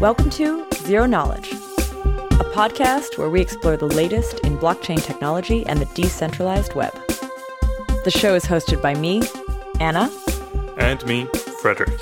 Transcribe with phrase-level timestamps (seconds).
[0.00, 5.78] Welcome to Zero Knowledge, a podcast where we explore the latest in blockchain technology and
[5.78, 6.94] the decentralized web.
[8.04, 9.20] The show is hosted by me,
[9.78, 10.10] Anna,
[10.78, 11.26] and me,
[11.60, 12.00] Frederick.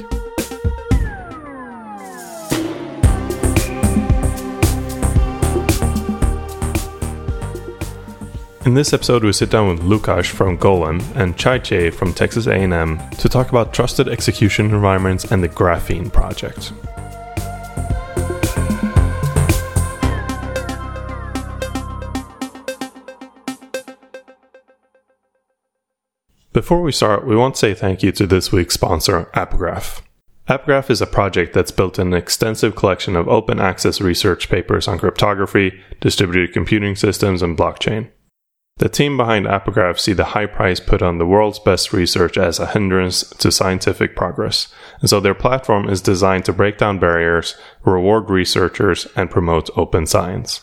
[8.65, 12.47] In this episode, we sit down with Lukasz from Golem and Chai Chaiche from Texas
[12.47, 16.73] A&M to talk about trusted execution environments and the Graphene project.
[26.59, 30.03] Before we start, we want to say thank you to this week's sponsor, Apograf.
[30.49, 34.99] Apograf is a project that's built an extensive collection of open access research papers on
[34.99, 38.11] cryptography, distributed computing systems, and blockchain.
[38.79, 42.59] The team behind Apograf see the high price put on the world's best research as
[42.59, 44.67] a hindrance to scientific progress,
[44.99, 50.07] and so their platform is designed to break down barriers, reward researchers, and promote open
[50.07, 50.61] science.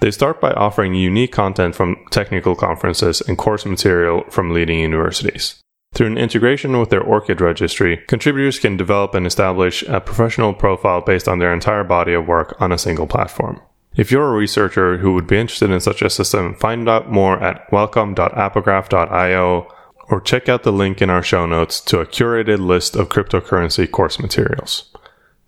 [0.00, 5.60] They start by offering unique content from technical conferences and course material from leading universities.
[5.94, 11.00] Through an integration with their ORCID registry, contributors can develop and establish a professional profile
[11.00, 13.60] based on their entire body of work on a single platform.
[13.96, 17.40] If you're a researcher who would be interested in such a system, find out more
[17.40, 19.68] at welcome.apograph.io
[20.10, 23.88] or check out the link in our show notes to a curated list of cryptocurrency
[23.88, 24.90] course materials.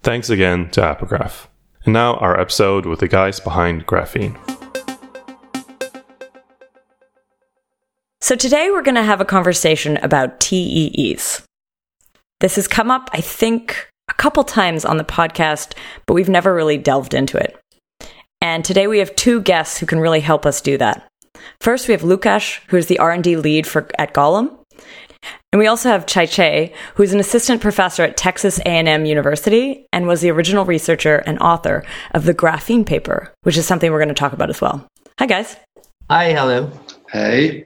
[0.02, 1.48] Thanks again to Apograf.
[1.87, 4.37] And now our episode with the guys behind Graphene.
[8.20, 11.42] So today we're going to have a conversation about TEEs.
[12.41, 15.75] This has come up, I think, a couple times on the podcast,
[16.07, 17.57] but we've never really delved into it.
[18.41, 21.09] And today we have two guests who can really help us do that.
[21.61, 24.59] First, we have Lukasz, who is the R&D lead for at Golem,
[25.53, 30.07] and we also have Chaiche, who is an assistant professor at Texas A&M University and
[30.07, 34.09] was the original researcher and author of the graphene paper, which is something we're going
[34.09, 34.86] to talk about as well.
[35.19, 35.57] Hi, guys.
[36.11, 36.70] Hi, hello.
[37.11, 37.65] Hey.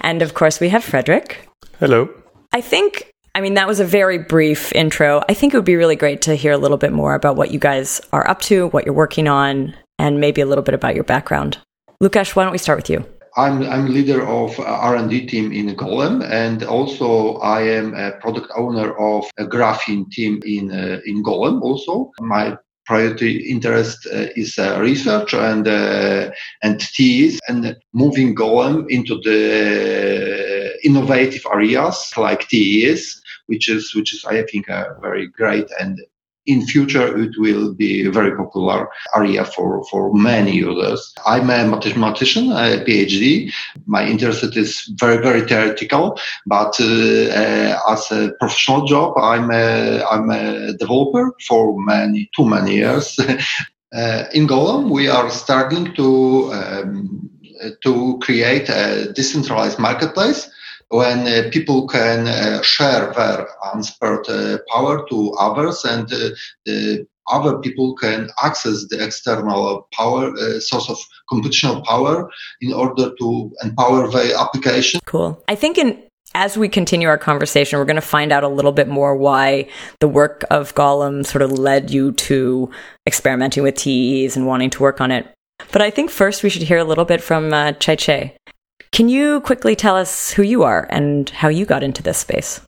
[0.00, 1.48] And of course, we have Frederick.
[1.78, 2.08] Hello.
[2.52, 5.22] I think, I mean, that was a very brief intro.
[5.28, 7.50] I think it would be really great to hear a little bit more about what
[7.50, 10.94] you guys are up to, what you're working on, and maybe a little bit about
[10.94, 11.58] your background.
[12.02, 13.04] Lukasz, why don't we start with you?
[13.38, 18.98] I'm I'm leader of R&D team in Golem, and also I am a product owner
[18.98, 21.62] of a graphene team in uh, in Golem.
[21.62, 26.30] Also, my priority interest uh, is uh, research and uh,
[26.64, 34.24] and TEs and moving Golem into the innovative areas like TEs, which is which is
[34.24, 36.00] I think a very great and
[36.48, 41.12] in future it will be a very popular area for, for many users.
[41.26, 43.52] I'm a mathematician, a PhD.
[43.86, 50.30] My interest is very, very theoretical, but uh, as a professional job, I'm a, I'm
[50.30, 53.18] a developer for many, too many years.
[53.94, 57.30] uh, in Golem, we are starting to, um,
[57.82, 60.50] to create a decentralized marketplace
[60.88, 66.10] when uh, people can uh, share their unspared uh, power to others and
[67.30, 70.98] other people can access the external power uh, source of
[71.30, 75.00] computational power in order to empower the application.
[75.04, 75.42] Cool.
[75.48, 76.02] I think in
[76.34, 79.66] as we continue our conversation, we're going to find out a little bit more why
[80.00, 82.70] the work of Golem sort of led you to
[83.06, 85.26] experimenting with TEs and wanting to work on it.
[85.72, 88.32] But I think first we should hear a little bit from uh, Chaiche.
[88.92, 92.60] Can you quickly tell us who you are and how you got into this space?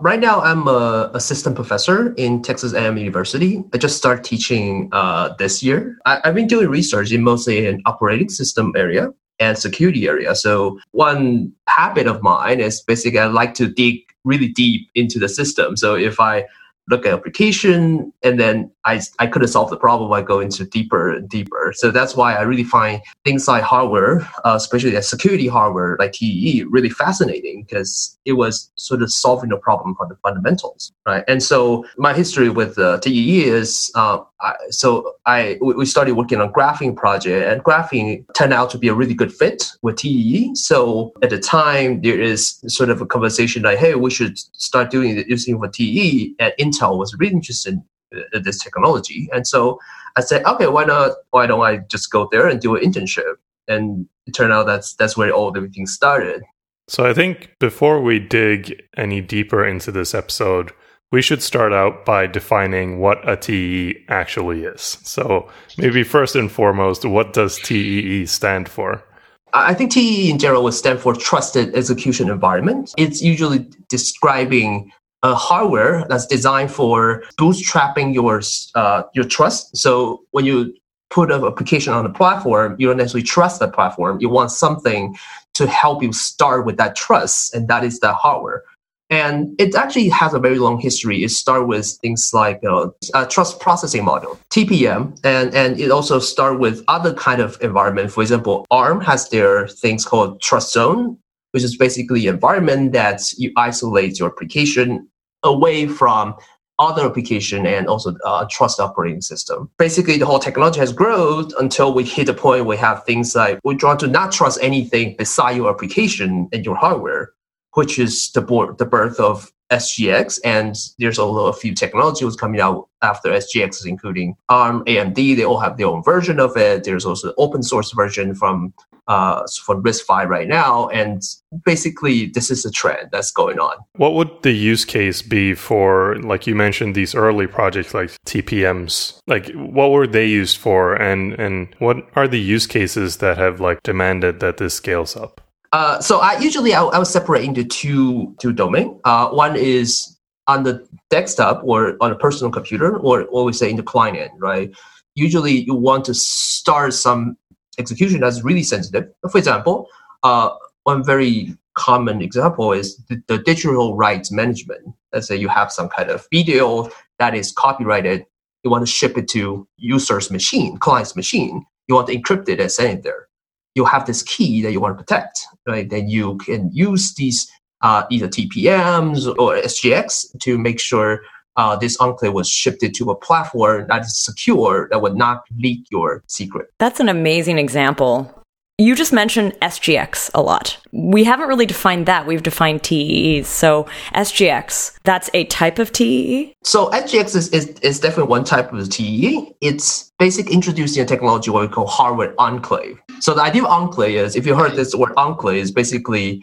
[0.00, 3.62] Right now, I'm a assistant professor in Texas A&M University.
[3.74, 5.98] I just started teaching uh, this year.
[6.06, 9.10] I, have been doing research in mostly an operating system area
[9.40, 10.34] and security area.
[10.34, 15.28] So one habit of mine is basically I like to dig really deep into the
[15.28, 15.76] system.
[15.76, 16.46] So if I
[16.88, 21.12] look at application and then I, I couldn't solve the problem I go into deeper
[21.12, 21.72] and deeper.
[21.76, 26.12] So that's why i really find things like hardware uh, especially the security hardware like
[26.12, 31.24] TEE really fascinating because it was sort of solving the problem from the fundamentals right?
[31.28, 36.40] And so my history with uh, TEE is uh, I, so I we started working
[36.40, 40.54] on Graphene project and Graphene turned out to be a really good fit with TEE
[40.54, 44.90] so at the time there is sort of a conversation like hey we should start
[44.90, 49.28] doing using for TEE and Intel was really interested in Uh, this technology.
[49.32, 49.78] And so
[50.16, 51.12] I said, okay, why not?
[51.30, 53.36] Why don't I just go there and do an internship?
[53.68, 56.42] And it turned out that's that's where all of everything started.
[56.88, 60.72] So I think before we dig any deeper into this episode,
[61.12, 64.98] we should start out by defining what a TEE actually is.
[65.04, 65.48] So
[65.78, 69.04] maybe first and foremost, what does TEE stand for?
[69.52, 72.92] I think TEE in general would stand for Trusted Execution Environment.
[72.96, 74.90] It's usually describing
[75.22, 78.40] a hardware that's designed for bootstrapping your
[78.74, 79.76] uh, your trust.
[79.76, 80.74] So when you
[81.10, 84.18] put an application on the platform, you don't necessarily trust that platform.
[84.20, 85.16] You want something
[85.54, 88.62] to help you start with that trust, and that is the hardware.
[89.10, 91.24] And it actually has a very long history.
[91.24, 95.90] It started with things like you know, a trust processing model, TPM, and, and it
[95.90, 98.12] also started with other kind of environment.
[98.12, 101.18] For example, ARM has their things called trust zone,
[101.50, 105.08] which is basically environment that you isolate your application
[105.42, 106.34] away from
[106.80, 109.70] other application and also uh, trust operating system.
[109.78, 113.60] Basically, the whole technology has grown until we hit a point we have things like
[113.62, 117.32] we try to not trust anything beside your application and your hardware,
[117.74, 120.40] which is the, board, the birth of SGX.
[120.44, 125.36] And there's also a few technologies coming out after SGX, including ARM, AMD.
[125.36, 126.84] They all have their own version of it.
[126.84, 128.72] There's also the open source version from
[129.10, 130.88] uh, for RISC-V right now.
[130.90, 131.20] And
[131.64, 133.74] basically, this is a trend that's going on.
[133.96, 139.18] What would the use case be for, like you mentioned, these early projects like TPMs?
[139.26, 143.60] Like, what were they used for, and and what are the use cases that have
[143.60, 145.40] like demanded that this scales up?
[145.72, 149.00] Uh, so I usually I, I would separate into two two domain.
[149.04, 150.16] Uh, one is
[150.46, 154.16] on the desktop or on a personal computer, or what we say in the client
[154.16, 154.70] end, right?
[155.16, 157.36] Usually, you want to start some
[157.80, 159.08] execution that's really sensitive.
[159.30, 159.88] For example,
[160.22, 160.50] uh,
[160.84, 164.82] one very common example is the, the, digital rights management.
[165.12, 168.26] Let's say you have some kind of video that is copyrighted.
[168.64, 171.64] You want to ship it to user's machine, client's machine.
[171.88, 173.28] You want to encrypt it and send it there.
[173.74, 175.88] You have this key that you want to protect, right?
[175.88, 177.50] Then you can use these
[177.82, 181.22] uh, either TPMs or SGX to make sure
[181.56, 185.84] uh, this enclave was shifted to a platform that is secure that would not leak
[185.90, 186.68] your secret.
[186.78, 188.34] That's an amazing example.
[188.78, 190.78] You just mentioned SGX a lot.
[190.90, 192.26] We haven't really defined that.
[192.26, 193.46] We've defined TEEs.
[193.46, 196.54] So SGX, that's a type of TEE?
[196.64, 199.54] So SGX is, is, is definitely one type of TEE.
[199.60, 202.98] It's basic introducing a technology what we call hardware enclave.
[203.20, 206.42] So the idea of enclave is, if you heard this word enclave, is basically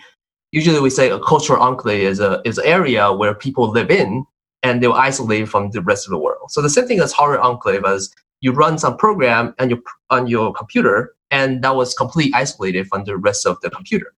[0.52, 4.26] usually we say a cultural enclave is a is an area where people live in
[4.68, 6.52] and they were isolated from the rest of the world.
[6.52, 9.80] So the same thing as hardware enclave as you run some program on your
[10.10, 14.14] on your computer, and that was completely isolated from the rest of the computer.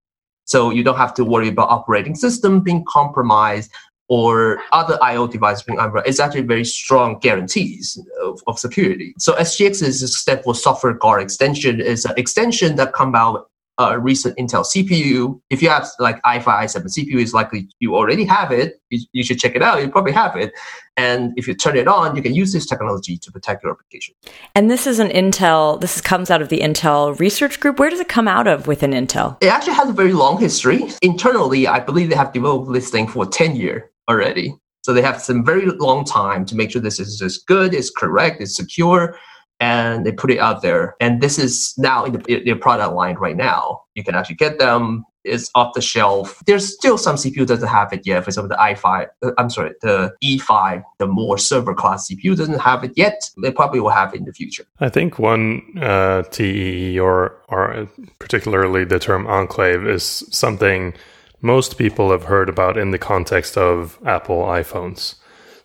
[0.46, 3.72] So you don't have to worry about operating system being compromised
[4.10, 6.10] or other I/O devices being compromised.
[6.10, 7.86] It's actually very strong guarantees
[8.22, 9.14] of, of security.
[9.20, 11.80] So SGX is a step for software guard extension.
[11.80, 15.40] is an extension that come out a recent Intel CPU.
[15.50, 18.82] If you have like i5, i7 CPU, is likely you already have it.
[18.90, 19.82] You, you, should check it out.
[19.82, 20.52] You probably have it.
[20.98, 24.16] And if you turn it on, you can use this technology to protect your application.
[24.54, 27.80] And this is an Intel, this comes out of the Intel research group.
[27.80, 29.38] Where does it come out of within Intel?
[29.42, 30.90] It actually has a very long history.
[31.02, 34.54] Internally, I believe they have developed this thing for 10 years already.
[34.84, 37.90] So they have some very long time to make sure this is just good, it's
[37.90, 39.18] correct, it's secure,
[39.60, 40.96] and they put it out there.
[41.00, 43.82] And this is now in the, their product line right now.
[43.96, 45.06] You can actually get them.
[45.26, 46.42] It's off the shelf.
[46.46, 48.24] There's still some CPU doesn't have it yet.
[48.24, 52.60] For example, the i5, uh, I'm sorry, the E5, the more server class CPU doesn't
[52.60, 53.22] have it yet.
[53.42, 54.64] They probably will have it in the future.
[54.80, 57.90] I think one uh, TEE or or
[58.20, 60.94] particularly the term enclave is something
[61.42, 65.16] most people have heard about in the context of Apple iPhones.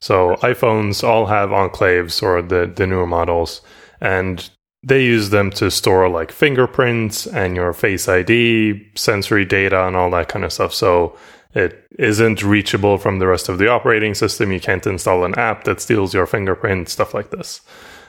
[0.00, 3.62] So iPhones all have enclaves or the, the newer models
[4.04, 4.50] and
[4.82, 10.10] they use them to store like fingerprints and your face ID, sensory data, and all
[10.10, 10.74] that kind of stuff.
[10.74, 11.16] So
[11.54, 14.52] it isn't reachable from the rest of the operating system.
[14.52, 17.62] You can't install an app that steals your fingerprint, stuff like this.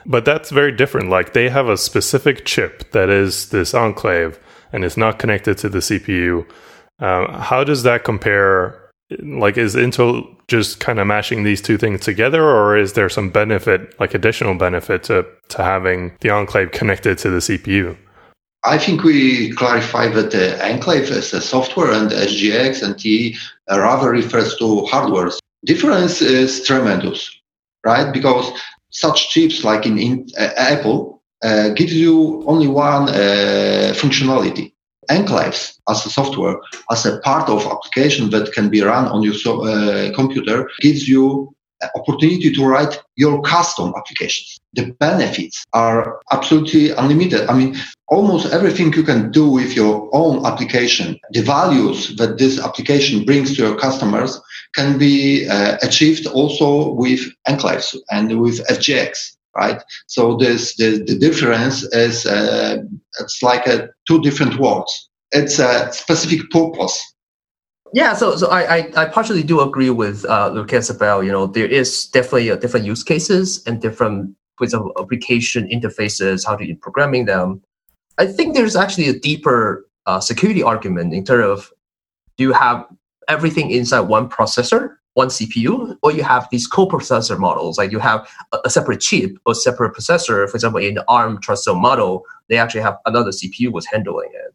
[0.04, 1.08] But that's very different.
[1.08, 4.38] Like they have a specific chip that is this enclave
[4.70, 6.46] and is not connected to the CPU.
[6.98, 8.85] Uh, how does that compare
[9.20, 13.30] like is intel just kind of mashing these two things together or is there some
[13.30, 17.96] benefit like additional benefit to to having the enclave connected to the cpu
[18.64, 23.36] I think we clarified that the enclave is a software and SGX and T
[23.70, 25.30] rather refers to hardware.
[25.64, 27.30] Difference is tremendous,
[27.84, 28.12] right?
[28.12, 28.50] Because
[28.90, 34.72] such chips like in, in uh, Apple uh, gives you only one uh, functionality
[35.10, 36.56] enclaves as a software,
[36.90, 41.08] as a part of application that can be run on your so, uh, computer, gives
[41.08, 41.54] you
[41.94, 44.58] opportunity to write your custom applications.
[44.74, 47.48] The benefits are absolutely unlimited.
[47.48, 47.76] I mean,
[48.08, 53.56] almost everything you can do with your own application, the values that this application brings
[53.56, 54.40] to your customers
[54.74, 59.82] can be uh, achieved also with enclaves and with SGX right?
[60.06, 62.78] So this the, the difference is uh,
[63.20, 65.10] it's like a, two different worlds.
[65.32, 67.02] It's a specific purpose.
[67.92, 71.46] Yeah, so so I I, I partially do agree with uh, Lucas about you know
[71.46, 76.74] there is definitely a different use cases and different ways of application interfaces, how to
[76.76, 77.62] programming them.
[78.18, 81.72] I think there's actually a deeper uh, security argument in terms of
[82.36, 82.86] do you have
[83.28, 88.28] everything inside one processor, one CPU, or you have these co-processor models, like you have
[88.64, 90.46] a, separate chip or separate processor.
[90.48, 94.54] For example, in the ARM TrustZone model, they actually have another CPU was handling it.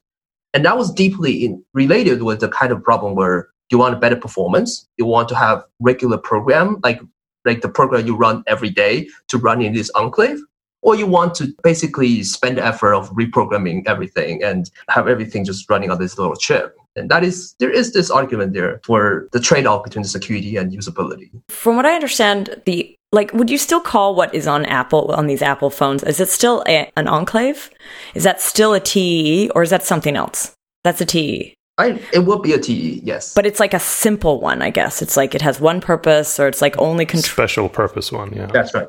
[0.53, 3.97] And that was deeply in, related with the kind of problem where you want a
[3.97, 7.01] better performance, you want to have regular program, like
[7.43, 10.37] like the program you run every day to run in this enclave,
[10.83, 15.67] or you want to basically spend the effort of reprogramming everything and have everything just
[15.71, 16.77] running on this little chip.
[16.95, 20.57] And that is, there is this argument there for the trade off between the security
[20.57, 21.29] and usability.
[21.49, 25.27] From what I understand, the like, would you still call what is on Apple on
[25.27, 26.01] these Apple phones?
[26.03, 27.69] Is it still a, an enclave?
[28.13, 30.55] Is that still a TEE or is that something else?
[30.83, 31.53] That's a TEE.
[31.81, 33.33] I, it would be a TE, yes.
[33.33, 35.01] But it's like a simple one, I guess.
[35.01, 37.31] It's like it has one purpose, or it's like only control.
[37.47, 38.45] Special purpose one, yeah.
[38.45, 38.87] That's right.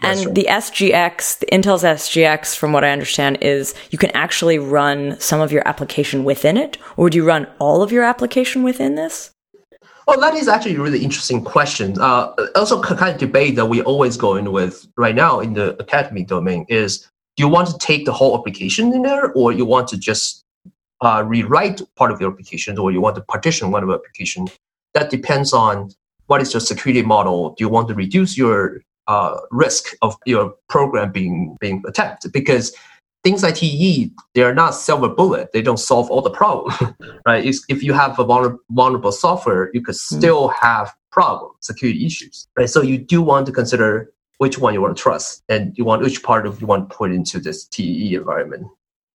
[0.00, 0.34] That's and right.
[0.34, 5.40] the SGX, the Intel's SGX, from what I understand, is you can actually run some
[5.40, 9.32] of your application within it, or do you run all of your application within this?
[10.06, 12.00] Well, that is actually a really interesting question.
[12.00, 15.76] Uh, also, kind of debate that we always go in with right now in the
[15.82, 17.00] academy domain is:
[17.36, 20.44] Do you want to take the whole application in there, or you want to just
[21.00, 24.48] uh, rewrite part of your application or you want to partition one of your application,
[24.94, 25.90] that depends on
[26.26, 27.54] what is your security model.
[27.56, 32.30] Do you want to reduce your uh, risk of your program being being attacked?
[32.32, 32.74] Because
[33.24, 35.52] things like TE, they are not silver bullet.
[35.52, 36.94] They don't solve all the problem,
[37.26, 37.44] right?
[37.44, 40.16] It's, if you have a vulnerable, vulnerable software, you could hmm.
[40.16, 42.68] still have problem security issues, right?
[42.68, 46.02] So you do want to consider which one you want to trust and you want
[46.02, 48.68] which part of you want to put into this TE environment.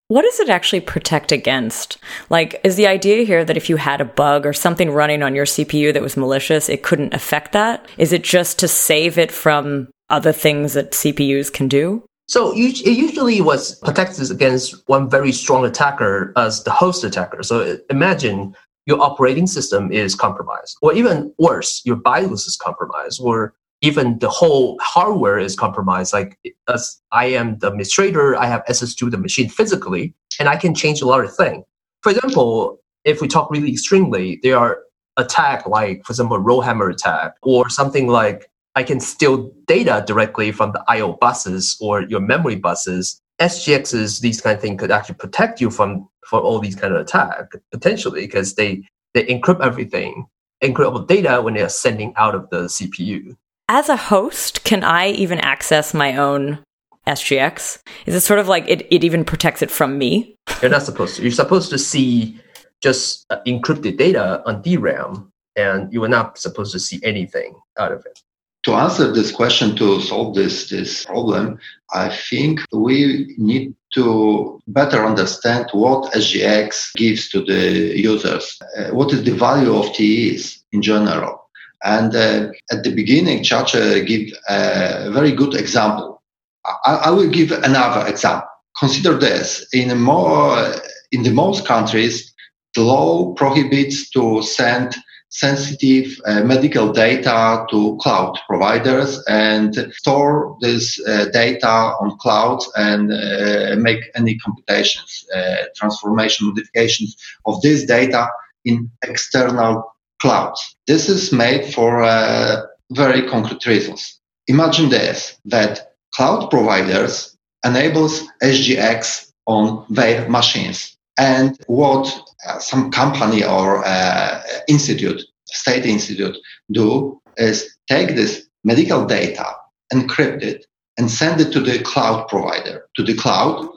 [0.09, 1.97] What does it actually protect against?
[2.29, 5.33] Like, is the idea here that if you had a bug or something running on
[5.33, 7.87] your CPU that was malicious, it couldn't affect that?
[7.97, 12.03] Is it just to save it from other things that CPUs can do?
[12.27, 17.41] So it usually was protected against one very strong attacker as the host attacker.
[17.41, 18.55] So imagine
[18.85, 24.29] your operating system is compromised, or even worse, your BIOS is compromised, or even the
[24.29, 26.13] whole hardware is compromised.
[26.13, 30.55] Like as I am the administrator, I have access to the machine physically, and I
[30.55, 31.63] can change a lot of things.
[32.01, 34.79] For example, if we talk really extremely, there are
[35.17, 40.71] attack like, for example, rowhammer attack, or something like I can steal data directly from
[40.71, 43.19] the I/O buses or your memory buses.
[43.41, 47.01] SGXs, these kind of things could actually protect you from from all these kind of
[47.01, 48.81] attack potentially because they
[49.13, 50.25] they encrypt everything,
[50.63, 53.35] encryptable data when they are sending out of the CPU
[53.69, 56.59] as a host, can I even access my own
[57.07, 57.81] SGX?
[58.05, 60.35] Is it sort of like it, it even protects it from me?
[60.61, 61.21] You're not supposed to.
[61.21, 62.39] You're supposed to see
[62.81, 67.91] just uh, encrypted data on DRAM, and you are not supposed to see anything out
[67.91, 68.21] of it.
[68.63, 71.59] To answer this question, to solve this, this problem,
[71.93, 78.57] I think we need to better understand what SGX gives to the users.
[78.77, 81.42] Uh, what is the value of TEs in general?
[81.83, 86.21] And uh, at the beginning, Chacha gave a very good example.
[86.65, 88.47] I, I, will give another example.
[88.79, 90.73] Consider this: in more
[91.11, 92.33] in the most countries,
[92.73, 94.95] the law prohibits to send
[95.33, 103.11] sensitive uh, medical data to cloud providers and store this uh, data on clouds and
[103.11, 107.15] uh, make any computations, uh, transformation, modifications
[107.47, 108.27] of this data
[108.63, 109.92] in external
[110.23, 110.77] clouds.
[110.87, 112.61] This is made for uh,
[112.91, 114.21] very concrete reasons.
[114.47, 120.97] Imagine this, that cloud providers enables SGX on their machines.
[121.19, 122.05] And what
[122.47, 126.37] uh, some company or uh, institute, state institute
[126.71, 127.57] do is
[127.89, 129.45] take this medical data,
[129.93, 130.65] encrypt it,
[130.97, 133.67] and send it to the cloud provider, to the cloud,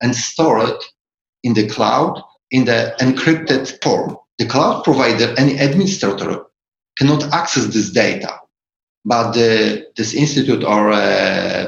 [0.00, 0.84] and store it
[1.42, 2.22] in the cloud
[2.52, 6.44] in the encrypted form the cloud provider, any administrator
[6.98, 8.40] cannot access this data,
[9.04, 11.66] but this institute or uh,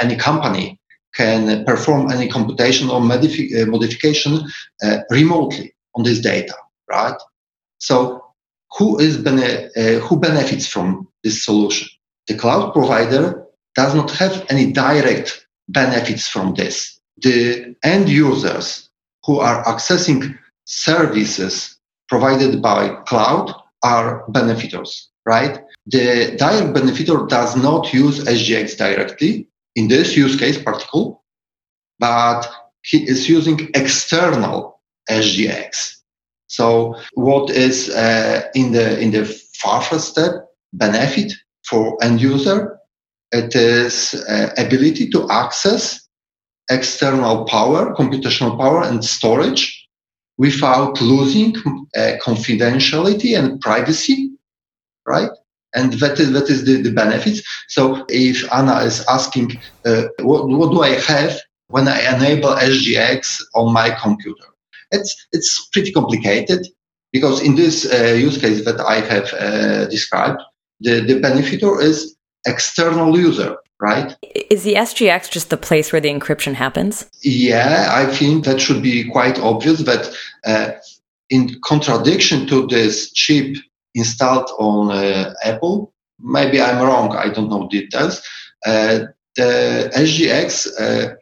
[0.00, 0.78] any company
[1.14, 4.40] can perform any computation or modifi- uh, modification
[4.84, 6.54] uh, remotely on this data,
[6.90, 7.16] right?
[7.78, 8.24] So
[8.76, 11.88] who is bene- uh, who benefits from this solution?
[12.26, 13.44] The cloud provider
[13.74, 17.00] does not have any direct benefits from this.
[17.18, 18.88] The end users
[19.24, 21.73] who are accessing services
[22.08, 25.60] provided by cloud are benefitors, right?
[25.86, 31.22] The direct benefitor does not use SGX directly in this use case particle,
[31.98, 32.48] but
[32.82, 34.80] he is using external
[35.10, 35.96] SGX.
[36.46, 40.32] So what is uh, in the in the first step
[40.72, 41.32] benefit
[41.64, 42.78] for end user?
[43.32, 46.08] It is uh, ability to access
[46.70, 49.83] external power, computational power, and storage
[50.38, 51.54] without losing
[51.96, 54.30] uh, confidentiality and privacy,
[55.06, 55.30] right?
[55.74, 57.42] And that is, that is the, the benefits.
[57.68, 61.38] So if Anna is asking, uh, what, what do I have
[61.68, 64.44] when I enable SGX on my computer?
[64.92, 66.66] It's, it's pretty complicated
[67.12, 70.40] because in this uh, use case that I have uh, described,
[70.80, 74.16] the, the benefitor is external user right?
[74.50, 77.08] Is the SGX just the place where the encryption happens?
[77.22, 79.82] Yeah, I think that should be quite obvious.
[79.82, 80.14] But
[80.44, 80.72] uh,
[81.30, 83.56] in contradiction to this chip
[83.94, 87.14] installed on uh, Apple, maybe I'm wrong.
[87.16, 88.22] I don't know details.
[88.64, 91.14] Uh, the SGX uh,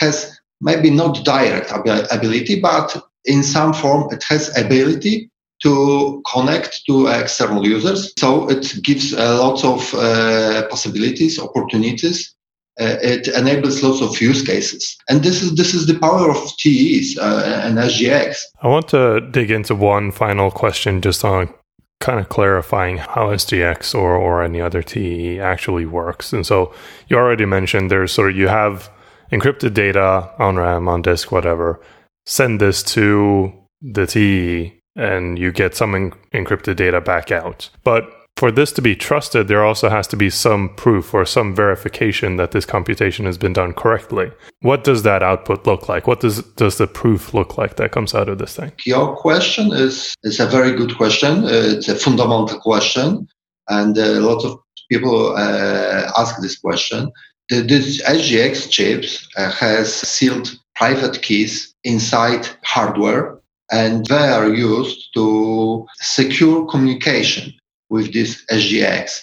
[0.00, 5.30] has maybe not direct ability, but in some form it has ability
[5.62, 8.12] to connect to external users.
[8.18, 12.34] So it gives a lot of uh, possibilities, opportunities.
[12.80, 16.56] Uh, it enables lots of use cases, and this is this is the power of
[16.58, 18.38] TEs uh, and SGX.
[18.62, 21.52] I want to dig into one final question, just on
[22.00, 26.32] kind of clarifying how SGX or or any other TE actually works.
[26.32, 26.72] And so
[27.08, 28.88] you already mentioned there's sort of you have
[29.32, 31.80] encrypted data on RAM, on disk, whatever.
[32.26, 37.70] Send this to the TE and you get some en- encrypted data back out.
[37.84, 41.54] But for this to be trusted, there also has to be some proof or some
[41.54, 44.30] verification that this computation has been done correctly.
[44.60, 46.06] What does that output look like?
[46.06, 48.72] What does does the proof look like that comes out of this thing?
[48.84, 51.44] Your question is is a very good question.
[51.44, 53.26] Uh, it's a fundamental question,
[53.68, 54.58] and a lot of
[54.90, 57.10] people uh, ask this question.
[57.48, 63.37] The, this SGX chips uh, has sealed private keys inside hardware
[63.70, 67.52] and they are used to secure communication
[67.90, 69.20] with this SGX.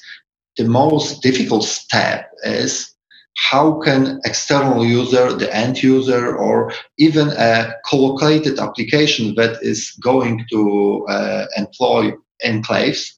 [0.57, 2.93] The most difficult step is
[3.37, 10.45] how can external user, the end user, or even a collocated application that is going
[10.51, 12.13] to uh, employ
[12.45, 13.15] enclaves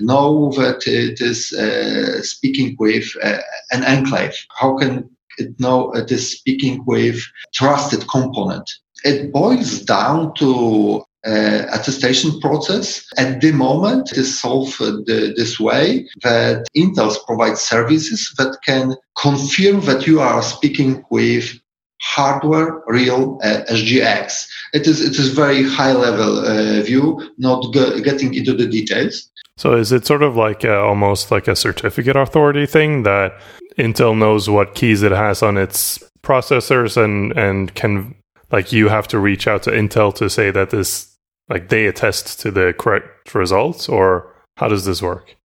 [0.00, 3.38] know that it is uh, speaking with uh,
[3.70, 4.34] an enclave?
[4.56, 7.20] How can it know it is speaking with
[7.54, 8.70] trusted component?
[9.04, 13.06] It boils down to uh, attestation process.
[13.18, 18.96] At the moment, it is solved the, this way that Intel provides services that can
[19.18, 21.60] confirm that you are speaking with
[22.00, 24.48] hardware real uh, SGX.
[24.72, 29.30] It is it is very high level uh, view, not g- getting into the details.
[29.56, 33.38] So is it sort of like a, almost like a certificate authority thing that
[33.76, 38.14] Intel knows what keys it has on its processors and and can
[38.52, 41.16] like you have to reach out to Intel to say that this
[41.48, 45.36] like they attest to the correct results or how does this work?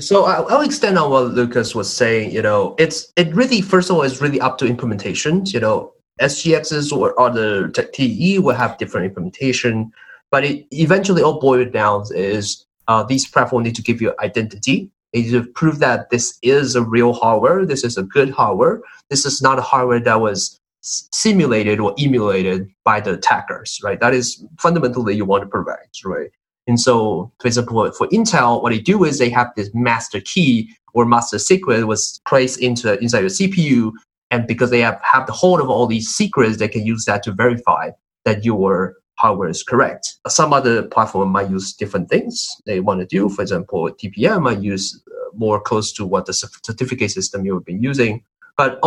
[0.00, 2.32] So I'll extend on what Lucas was saying.
[2.32, 5.52] You know, it's it really first of all is really up to implementations.
[5.52, 9.92] You know, SGXs or other TE will have different implementation,
[10.30, 14.90] but it eventually all boils down is uh, these platforms need to give you identity.
[15.12, 17.64] They need to prove that this is a real hardware.
[17.64, 18.80] This is a good hardware.
[19.10, 24.00] This is not a hardware that was simulated or emulated by the attackers, right?
[24.00, 26.30] That is fundamentally you want to prevent, right?
[26.66, 30.70] And so, for example, for Intel, what they do is they have this master key
[30.94, 33.92] or master secret was placed into inside your CPU,
[34.30, 37.22] and because they have, have the hold of all these secrets, they can use that
[37.22, 37.90] to verify
[38.24, 40.18] that your hardware is correct.
[40.28, 43.28] Some other platform might use different things they want to do.
[43.28, 47.82] For example, TPM might use uh, more close to what the certificate system you've been
[47.82, 48.22] using
[48.58, 48.80] but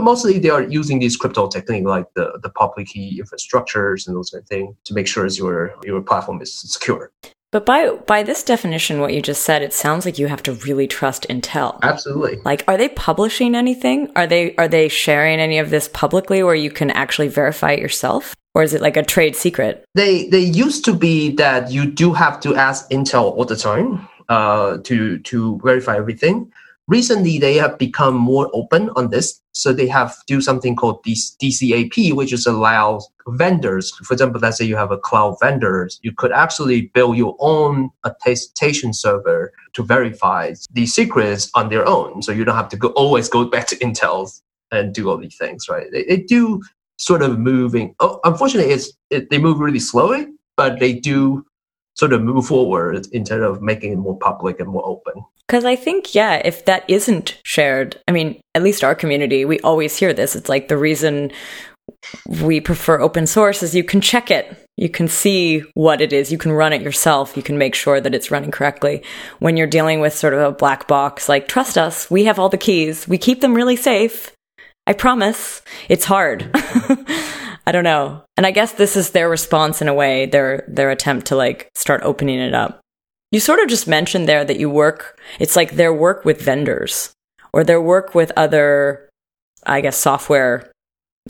[0.00, 4.30] mostly they are using these crypto technique like the, the public key infrastructures and those
[4.30, 7.12] kind of things to make sure your your platform is secure.
[7.52, 10.54] But by by this definition, what you just said, it sounds like you have to
[10.54, 11.78] really trust Intel.
[11.82, 12.38] Absolutely.
[12.44, 14.10] Like, are they publishing anything?
[14.16, 17.80] Are they are they sharing any of this publicly, where you can actually verify it
[17.80, 19.84] yourself, or is it like a trade secret?
[19.94, 24.08] They they used to be that you do have to ask Intel all the time
[24.30, 26.50] uh, to to verify everything
[26.88, 29.40] recently they have become more open on this.
[29.52, 33.90] So they have do something called dcap which is allows vendors.
[34.02, 37.90] For example let's say you have a cloud vendor you could actually build your own
[38.04, 42.22] attestation server to verify the secrets on their own.
[42.22, 44.30] So you don't have to go always go back to intel
[44.70, 45.86] and do all these things right?
[45.92, 46.62] They, they do
[46.98, 51.44] sort of moving oh, unfortunately it's it, they move really slowly but they do
[51.94, 55.24] sort of move forward instead of making it more public and more open.
[55.46, 59.60] Because I think, yeah, if that isn't shared, I mean, at least our community, we
[59.60, 60.34] always hear this.
[60.34, 61.30] It's like the reason
[62.40, 64.56] we prefer open source is you can check it.
[64.76, 66.32] You can see what it is.
[66.32, 67.36] You can run it yourself.
[67.36, 69.02] You can make sure that it's running correctly.
[69.38, 72.48] When you're dealing with sort of a black box, like, trust us, we have all
[72.48, 73.06] the keys.
[73.06, 74.32] We keep them really safe.
[74.86, 75.62] I promise.
[75.88, 76.50] It's hard.
[77.66, 78.24] I don't know.
[78.36, 81.70] And I guess this is their response in a way, their their attempt to like
[81.74, 82.80] start opening it up.
[83.30, 87.12] You sort of just mentioned there that you work it's like their work with vendors
[87.52, 89.08] or their work with other
[89.66, 90.70] I guess software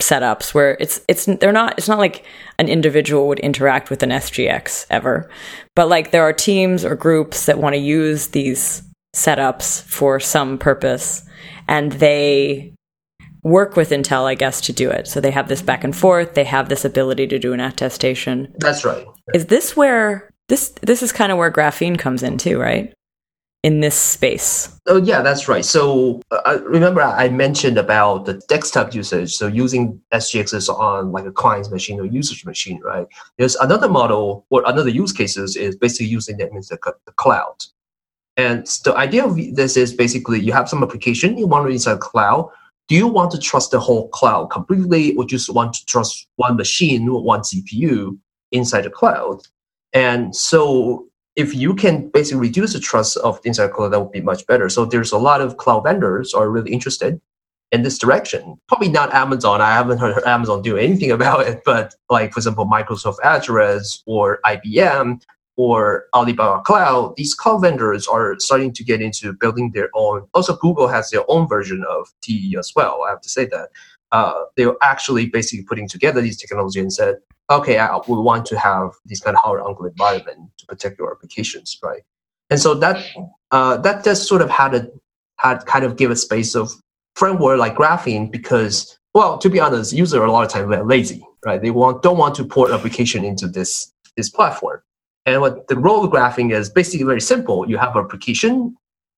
[0.00, 2.24] setups where it's it's they're not it's not like
[2.58, 5.30] an individual would interact with an SGX ever.
[5.76, 8.82] But like there are teams or groups that want to use these
[9.14, 11.22] setups for some purpose
[11.68, 12.73] and they
[13.44, 15.06] work with Intel, I guess, to do it.
[15.06, 16.34] So they have this back and forth.
[16.34, 18.52] They have this ability to do an attestation.
[18.58, 19.06] That's right.
[19.34, 22.92] Is this where this this is kind of where graphene comes in too, right?
[23.62, 24.78] In this space.
[24.86, 25.64] Oh yeah, that's right.
[25.64, 29.32] So uh, remember I mentioned about the desktop usage.
[29.32, 33.06] So using SGXs on like a client's machine or usage machine, right?
[33.38, 37.56] There's another model or another use cases is basically using that means the, the cloud.
[38.36, 42.00] And the idea of this is basically you have some application you want to inside
[42.00, 42.50] cloud
[42.88, 46.56] do you want to trust the whole cloud completely or just want to trust one
[46.56, 48.18] machine one cpu
[48.52, 49.40] inside the cloud?
[49.92, 54.12] And so if you can basically reduce the trust of the inside cloud that would
[54.12, 54.68] be much better.
[54.68, 57.20] So there's a lot of cloud vendors are really interested
[57.72, 58.56] in this direction.
[58.68, 59.60] Probably not amazon.
[59.60, 64.40] I haven't heard amazon do anything about it but like for example microsoft azure or
[64.44, 65.20] ibm
[65.56, 70.26] or Alibaba Cloud, these cloud vendors are starting to get into building their own.
[70.34, 73.02] Also, Google has their own version of TE as well.
[73.06, 73.68] I have to say that
[74.12, 77.16] uh, they're actually basically putting together these technology and said,
[77.50, 81.78] okay, I, we want to have this kind of horizontal environment to protect your applications,
[81.82, 82.02] right?
[82.50, 83.04] And so that
[83.50, 84.88] uh, that just sort of had a
[85.38, 86.72] had kind of give a space of
[87.16, 91.24] framework like graphene because well, to be honest, users a lot of times are lazy,
[91.44, 91.62] right?
[91.62, 94.80] They want don't want to port application into this this platform.
[95.26, 97.68] And what the role of Graphene is basically very simple.
[97.68, 98.76] You have application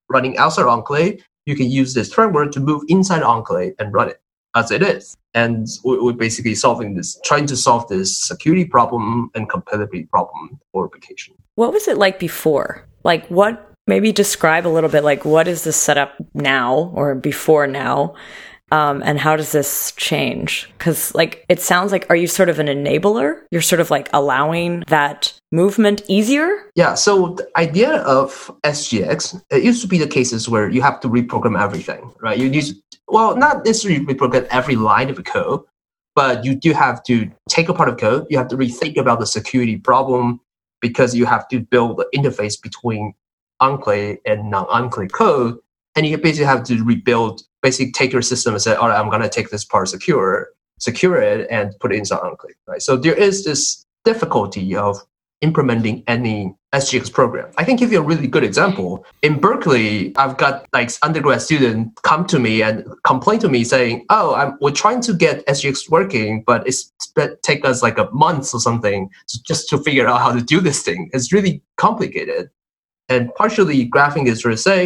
[0.09, 1.25] running outside Enclave.
[1.47, 4.21] You can use this framework to move inside Enclave and run it
[4.55, 5.16] as it is.
[5.35, 10.87] And we're basically solving this, trying to solve this security problem and compatibility problem for
[10.87, 11.35] application.
[11.57, 12.87] What was it like before?
[13.05, 17.66] Like what, maybe describe a little bit like what is the setup now or before
[17.66, 18.14] now?
[18.72, 20.68] Um, and how does this change?
[20.76, 23.42] Because, like, it sounds like, are you sort of an enabler?
[23.50, 26.70] You're sort of like allowing that movement easier?
[26.74, 26.94] Yeah.
[26.94, 31.09] So the idea of SGX, it used to be the cases where you have to
[31.09, 32.37] reprogram everything, right?
[32.37, 32.74] You use,
[33.07, 35.62] well, not necessarily reprogram every line of code,
[36.16, 38.26] but you do have to take a part of code.
[38.31, 40.40] You have to rethink about the security problem
[40.81, 43.14] because you have to build the interface between
[43.61, 45.59] enclave and non-enclave code.
[45.94, 49.11] And you basically have to rebuild basically take your system and say, all right, I'm
[49.11, 52.55] going to take this part secure, secure it, and put it inside Enclave.
[52.68, 52.81] Right.
[52.81, 54.92] So there is this difficulty of
[55.40, 57.48] implementing any SGX program.
[57.59, 59.05] I can give you a really good example.
[59.22, 64.07] In Berkeley, I've got like undergrad student come to me and complain to me saying,
[64.11, 66.81] "Oh, I'm, we're trying to get SGX working, but it's
[67.42, 69.11] take us like a month or something
[69.50, 71.11] just to figure out how to do this thing.
[71.12, 72.44] It's really complicated."
[73.09, 74.79] And partially, Graphene is to say,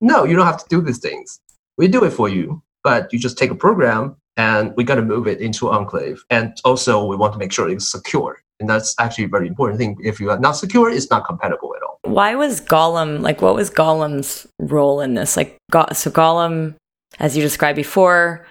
[0.00, 1.40] "No, you don't have to do these things
[1.78, 5.02] we do it for you, but you just take a program and we got to
[5.02, 6.24] move it into Enclave.
[6.30, 8.42] And also, we want to make sure it's secure.
[8.60, 9.96] And that's actually a very important thing.
[10.02, 11.98] If you are not secure, it's not compatible at all.
[12.02, 15.36] Why was Golem, like, what was Golem's role in this?
[15.36, 16.74] Like, so Golem,
[17.18, 18.46] as you described before,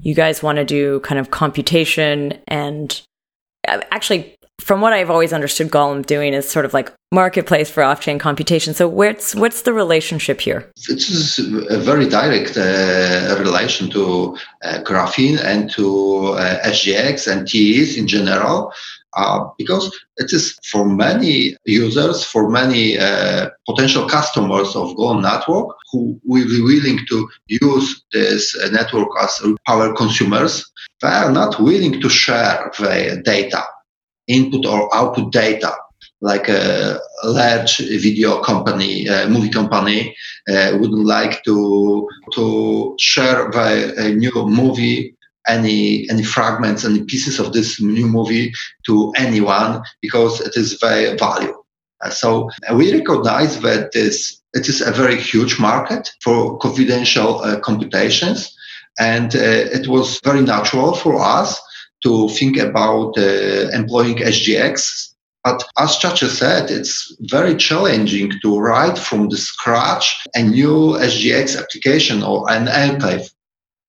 [0.00, 3.00] you guys want to do kind of computation and
[3.66, 4.34] uh, actually
[4.68, 8.74] from what I've always understood Golem doing is sort of like marketplace for off-chain computation.
[8.74, 10.70] So what's what's the relationship here?
[10.90, 11.38] It is
[11.70, 18.06] a very direct uh, relation to uh, graphene and to uh, SGX and TEs in
[18.06, 18.72] general.
[19.16, 25.74] Uh, because it is for many users, for many uh, potential customers of Golem network
[25.90, 32.02] who will be willing to use this network as power consumers, they are not willing
[32.02, 33.64] to share the data
[34.28, 35.74] input or output data
[36.20, 40.14] like a large video company, a movie company,
[40.48, 45.14] uh, would like to to share the new movie,
[45.46, 48.52] any any fragments, any pieces of this new movie
[48.86, 51.54] to anyone because it is very value.
[52.00, 57.40] Uh, so uh, we recognize that this it is a very huge market for confidential
[57.40, 58.52] uh, computations,
[58.98, 61.60] and uh, it was very natural for us
[62.02, 65.14] to think about uh, employing SGX.
[65.44, 71.58] But as Chacha said, it's very challenging to write from the scratch a new SGX
[71.58, 73.30] application or an enclave.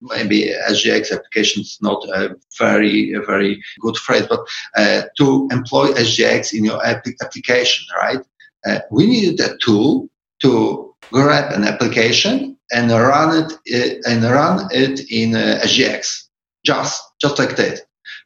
[0.02, 4.42] maybe SGX application is not a very, a very good phrase, but
[4.78, 8.24] uh, to employ SGX in your ap- application, right?
[8.66, 10.08] Uh, we needed a tool
[10.42, 16.28] to grab an application and run it uh, and run it in uh, SGX,
[16.66, 17.82] just just like that.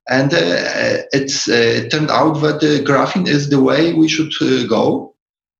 [0.09, 4.33] And uh, it's uh, it turned out that uh, graphene is the way we should
[4.41, 5.13] uh, go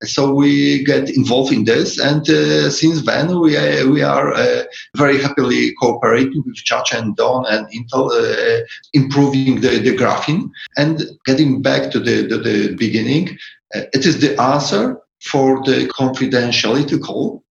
[0.06, 4.64] so we get involved in this, and uh, since then we are, we are uh,
[4.96, 10.50] very happily cooperating with Chacha and Don and Intel, uh, improving the, the graphene.
[10.76, 13.38] And getting back to the, the, the beginning,
[13.74, 17.42] uh, it is the answer for the confidentiality call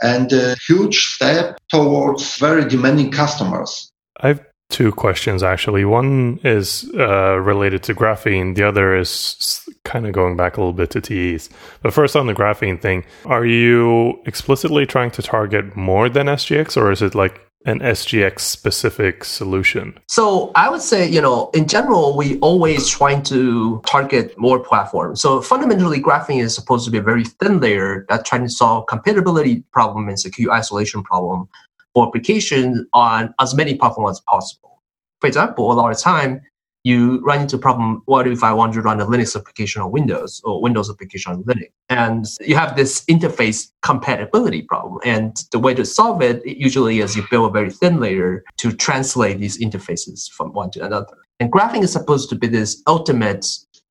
[0.00, 3.92] and a huge step towards very demanding customers.
[4.20, 4.40] I've
[4.72, 5.84] two questions actually.
[5.84, 8.56] One is uh, related to graphene.
[8.56, 11.50] The other is kind of going back a little bit to TEs.
[11.82, 16.76] But first, on the graphene thing, are you explicitly trying to target more than SGX,
[16.76, 19.96] or is it like an SGX specific solution?
[20.08, 25.20] So I would say, you know, in general, we always trying to target more platforms.
[25.20, 28.86] So fundamentally, graphene is supposed to be a very thin layer that trying to solve
[28.86, 31.48] compatibility problem and secure isolation problem
[31.94, 34.82] for application on as many platforms as possible.
[35.20, 36.40] For example, a lot of time
[36.84, 38.02] you run into problem.
[38.06, 41.44] What if I want to run a Linux application on Windows or Windows application on
[41.44, 41.70] Linux?
[41.88, 44.98] And you have this interface compatibility problem.
[45.04, 48.72] And the way to solve it usually is you build a very thin layer to
[48.72, 51.16] translate these interfaces from one to another.
[51.38, 53.46] And graphene is supposed to be this ultimate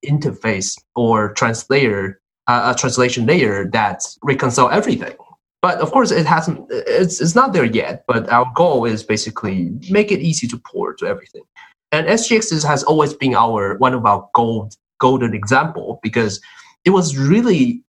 [0.06, 5.16] interface or translator, uh, a translation layer that reconcile everything.
[5.62, 6.66] But of course, it hasn't.
[6.70, 8.04] It's, it's not there yet.
[8.08, 11.44] But our goal is basically make it easy to port to everything.
[11.92, 16.42] And SGX has always been our one of our gold golden example because
[16.86, 17.84] it was really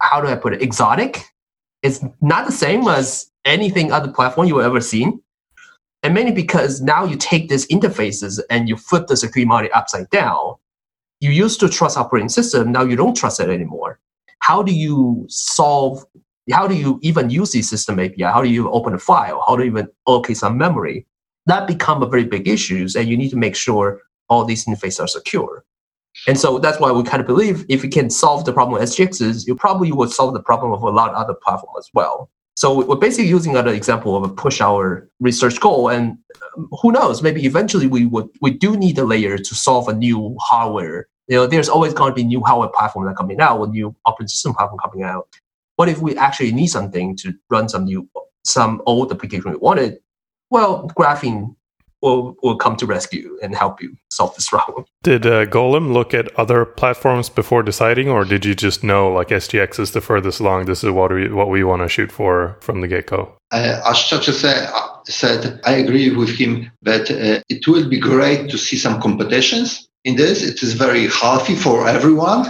[0.00, 1.24] how do I put it exotic.
[1.82, 5.20] It's not the same as anything other platform you have ever seen.
[6.02, 10.10] And mainly because now you take these interfaces and you flip the security model upside
[10.10, 10.54] down.
[11.20, 13.98] You used to trust operating system, now you don't trust it anymore.
[14.40, 16.04] How do you solve
[16.50, 18.22] how do you even use the system API?
[18.22, 19.42] How do you open a file?
[19.46, 21.06] How do you even allocate some memory?
[21.46, 25.00] That become a very big issue, and you need to make sure all these interfaces
[25.00, 25.64] are secure.
[26.26, 28.88] And so that's why we kind of believe if we can solve the problem with
[28.88, 32.30] SGXs, you probably would solve the problem of a lot of other platforms as well.
[32.56, 36.16] So we're basically using another example of a push our research goal, and
[36.56, 39.92] um, who knows, maybe eventually we would we do need a layer to solve a
[39.92, 41.06] new hardware.
[41.28, 43.94] You know, there's always going to be new hardware platform that coming out, or new
[44.06, 45.28] operating system platform coming out.
[45.76, 48.08] What if we actually need something to run some new,
[48.44, 49.98] some old application we wanted?
[50.50, 51.54] Well, graphene
[52.02, 54.84] will, will come to rescue and help you solve this problem.
[55.02, 59.28] Did uh, Golem look at other platforms before deciding, or did you just know like
[59.28, 60.66] SGX is the furthest along?
[60.66, 63.36] This is what we what we want to shoot for from the get go.
[63.52, 68.00] Uh, as Chacha said, uh, said, I agree with him that uh, it will be
[68.00, 70.42] great to see some competitions in this.
[70.42, 72.46] It is very healthy for everyone.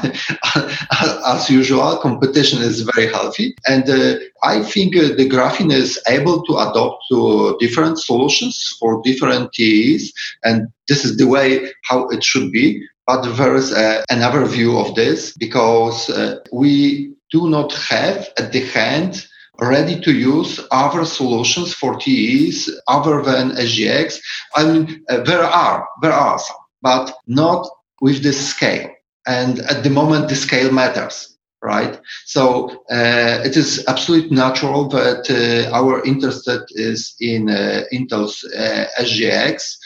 [1.26, 3.56] As usual, competition is very healthy.
[3.66, 9.00] And uh, I think uh, the graphene is able to adopt to different solutions for
[9.02, 10.12] different TEs.
[10.44, 12.86] And this is the way how it should be.
[13.06, 18.52] But there is uh, another view of this because uh, we do not have at
[18.52, 19.26] the hand
[19.58, 24.20] ready to use other solutions for TEs other than SGX.
[24.54, 27.68] I mean, uh, there are, there are some but not
[28.00, 28.88] with this scale.
[29.26, 31.98] And at the moment, the scale matters, right?
[32.26, 32.68] So
[32.98, 39.76] uh, it is absolutely natural that uh, our interest is in uh, Intel's uh, SGX,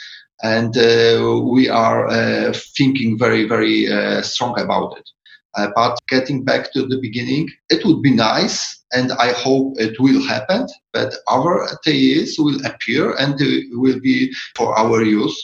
[0.43, 3.77] and uh, we are uh, thinking very, very
[4.21, 5.07] strong about it.
[5.75, 8.59] but getting back to the beginning, it would be nice
[8.93, 13.33] and I hope it will happen that our TEs will appear and
[13.83, 14.17] will be
[14.57, 15.39] for our use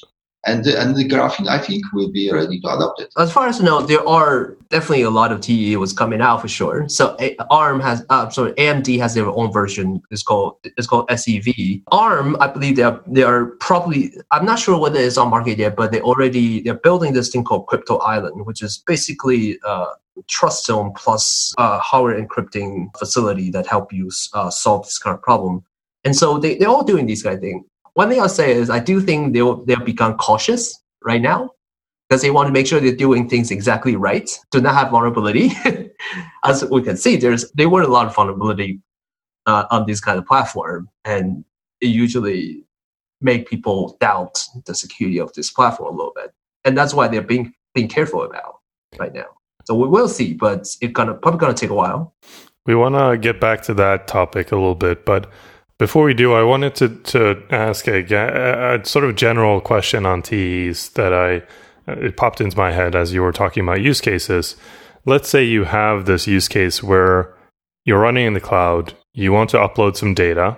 [0.48, 3.14] and the, and the graphene I think will be ready to adopt it.
[3.18, 6.48] As far as I know, there are definitely a lot of TEs coming out for
[6.48, 6.88] sure.
[6.90, 7.18] So
[7.50, 10.02] ARM has, uh, sorry, AMD has their own version.
[10.10, 11.82] It's called it's called SEV.
[11.92, 15.58] ARM, I believe they are they are probably I'm not sure whether it's on market
[15.58, 19.88] yet, but they already they're building this thing called Crypto Island, which is basically uh,
[20.28, 25.22] trust zone plus uh, hardware encrypting facility that help you uh, solve this kind of
[25.22, 25.64] problem.
[26.04, 27.66] And so they, they're all doing these kind of things
[27.98, 31.50] one thing I'll say is I do think they'll they'll become cautious right now
[32.08, 35.50] because they want to make sure they're doing things exactly right to not have vulnerability.
[36.44, 38.82] As we can see, there's there were a lot of vulnerability
[39.48, 41.44] uh, on this kind of platform, and
[41.82, 42.64] it usually
[43.20, 46.32] make people doubt the security of this platform a little bit,
[46.66, 48.60] and that's why they're being being careful about
[49.00, 49.30] right now.
[49.66, 52.14] So we will see, but it's gonna probably gonna take a while.
[52.68, 55.32] We want to get back to that topic a little bit, but
[55.80, 60.24] Before we do, I wanted to, to ask a, a, sort of general question on
[60.24, 61.44] TEs that I
[61.88, 64.56] it popped into my head as you were talking about use cases.
[65.06, 67.34] Let's say you have this use case where
[67.86, 70.58] you're running in the cloud, you want to upload some data,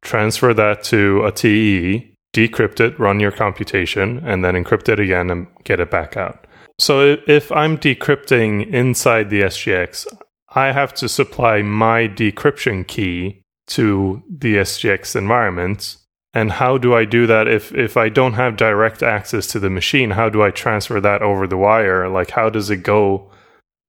[0.00, 5.28] transfer that to a TE, decrypt it, run your computation, and then encrypt it again
[5.28, 6.46] and get it back out.
[6.78, 10.06] So if I'm decrypting inside the SGX,
[10.54, 15.96] I have to supply my decryption key to the SGX environment.
[16.34, 19.68] And how do I do that if, if I don't have direct access to the
[19.68, 20.10] machine?
[20.10, 22.08] How do I transfer that over the wire?
[22.08, 23.30] Like, how does it go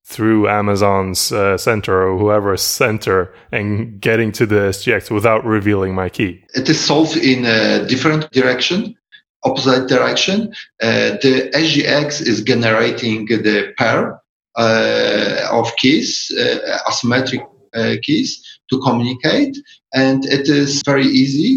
[0.05, 6.09] through Amazon's uh, center or whoever's center and getting to the SGX without revealing my
[6.09, 6.43] key?
[6.53, 8.95] It is solved in a different direction,
[9.43, 10.53] opposite direction.
[10.81, 14.19] Uh, the SGX is generating the pair
[14.55, 19.57] uh, of keys, uh, asymmetric uh, keys to communicate,
[19.93, 21.51] and it is very easy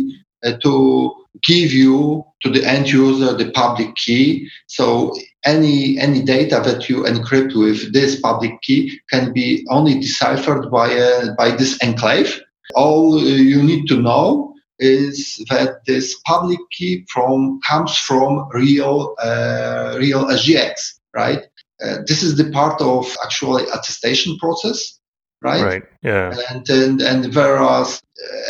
[0.44, 4.48] uh, to give you to the end user the public key.
[4.66, 10.70] So any any data that you encrypt with this public key can be only deciphered
[10.70, 12.40] by a, by this enclave.
[12.74, 19.96] All you need to know is that this public key from comes from real uh,
[19.98, 21.42] real SGX, right?
[21.84, 24.95] Uh, this is the part of actually attestation process,
[25.42, 25.62] right?
[25.62, 25.82] Right.
[26.02, 26.34] Yeah.
[26.50, 28.02] And and and whereas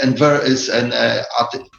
[0.03, 1.25] and there is an uh,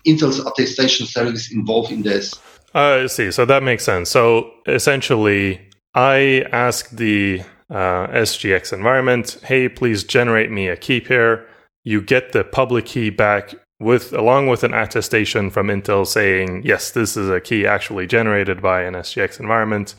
[0.05, 2.33] Intel's attestation service involved in this.
[2.75, 3.31] Uh, I see.
[3.31, 4.09] So that makes sense.
[4.09, 11.45] So essentially, I ask the uh, SGX environment, "Hey, please generate me a key pair."
[11.83, 16.91] You get the public key back with along with an attestation from Intel saying, "Yes,
[16.91, 19.95] this is a key actually generated by an SGX environment."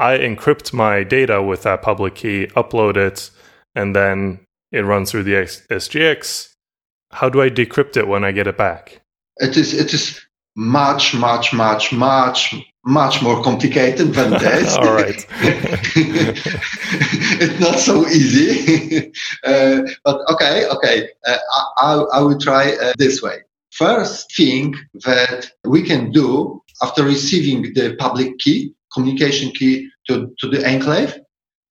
[0.00, 3.30] I encrypt my data with that public key, upload it,
[3.74, 4.40] and then
[4.72, 6.54] it runs through the SGX.
[7.10, 9.00] How do I decrypt it when I get it back?
[9.38, 10.20] It is it is
[10.58, 12.54] much, much, much, much,
[12.84, 14.76] much more complicated than this.
[14.76, 15.24] All right.
[17.40, 19.12] it's not so easy.
[19.44, 21.08] uh, but okay, okay.
[21.26, 21.38] Uh,
[21.78, 23.38] I, I will try uh, this way.
[23.70, 30.48] First thing that we can do after receiving the public key, communication key to, to
[30.48, 31.20] the enclave,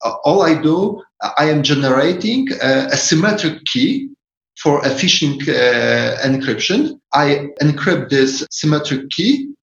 [0.03, 4.09] Uh, all I do, uh, I am generating uh, a symmetric key
[4.57, 6.99] for efficient uh, encryption.
[7.13, 9.53] I encrypt this symmetric key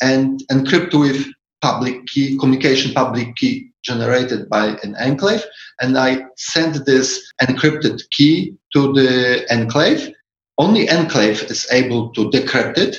[0.00, 1.26] and encrypt with
[1.60, 5.44] public key, communication public key generated by an enclave.
[5.80, 10.10] And I send this encrypted key to the enclave.
[10.58, 12.98] Only enclave is able to decrypt it.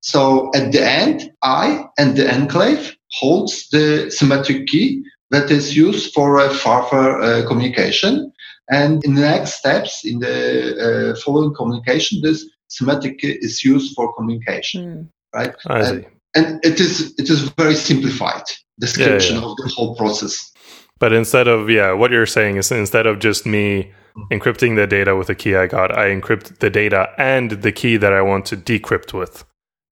[0.00, 6.12] So at the end, I and the enclave holds the symmetric key that is used
[6.14, 8.32] for a further uh, communication.
[8.68, 13.94] And in the next steps, in the uh, following communication, this symmetric key is used
[13.94, 15.08] for communication, mm.
[15.34, 15.54] right?
[15.66, 16.08] I and, see.
[16.34, 18.42] and it is it is very simplified
[18.80, 19.48] description yeah, yeah.
[19.48, 20.52] of the whole process.
[20.98, 24.28] But instead of yeah, what you're saying is instead of just me mm.
[24.32, 27.96] encrypting the data with a key I got, I encrypt the data and the key
[27.98, 29.44] that I want to decrypt with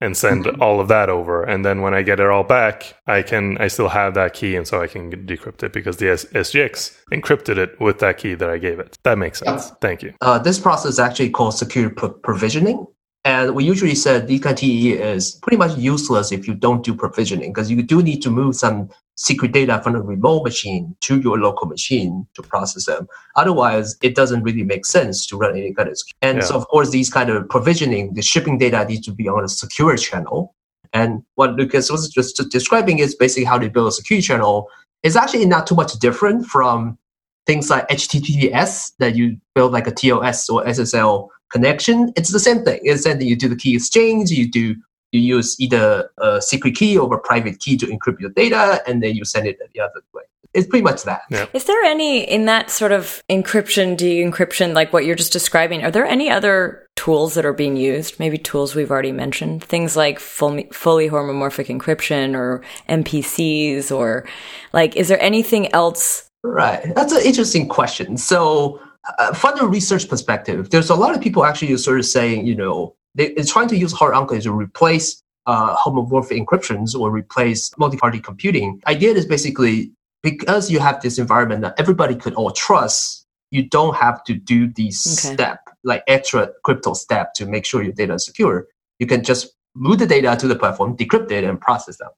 [0.04, 0.62] and send mm-hmm.
[0.62, 1.42] all of that over.
[1.42, 4.56] And then when i get it all back i can i still have that key
[4.56, 8.50] and so i can decrypt it because the sgx encrypted it with that key that
[8.50, 8.98] i gave it.
[9.02, 9.70] That makes sense.
[9.80, 10.14] Thank you.
[10.20, 12.86] Uh, this process is actually called secure provisioning
[13.24, 17.70] and we usually said DKTE is pretty much useless if you don't do provisioning because
[17.70, 21.66] you do need to move some secret data from a remote machine to your local
[21.66, 23.06] machine to process them.
[23.36, 25.98] Otherwise, it doesn't really make sense to run any kind of.
[26.20, 26.44] And yeah.
[26.44, 29.48] so, of course, these kind of provisioning, the shipping data needs to be on a
[29.48, 30.54] secure channel.
[30.92, 34.68] And what Lukasz was just describing is basically how to build a secure channel.
[35.02, 36.98] It's actually not too much different from
[37.46, 42.64] things like HTTPS that you build like a TLS or SSL connection, it's the same
[42.64, 42.80] thing.
[42.82, 44.74] It's that you do the key exchange, you do
[45.12, 49.02] you use either a secret key or a private key to encrypt your data, and
[49.02, 50.22] then you send it the other way.
[50.54, 51.22] It's pretty much that.
[51.30, 51.46] Yeah.
[51.52, 55.84] Is there any in that sort of encryption, de-encryption, like what you're just describing?
[55.84, 58.20] Are there any other tools that are being used?
[58.20, 64.28] Maybe tools we've already mentioned, things like fully, fully homomorphic encryption or MPCs, or
[64.72, 66.28] like, is there anything else?
[66.44, 68.16] Right, that's an interesting question.
[68.16, 68.80] So
[69.18, 72.54] uh, from the research perspective, there's a lot of people actually sort of saying, you
[72.54, 77.70] know, they, are trying to use hard enclaves to replace uh, homomorphic encryptions or replace
[77.78, 78.80] multi-party computing.
[78.86, 79.92] Idea is basically
[80.22, 84.72] because you have this environment that everybody could all trust, you don't have to do
[84.72, 85.34] these okay.
[85.34, 88.66] step, like extra crypto step to make sure your data is secure.
[88.98, 92.10] You can just move the data to the platform, decrypt it, and process them.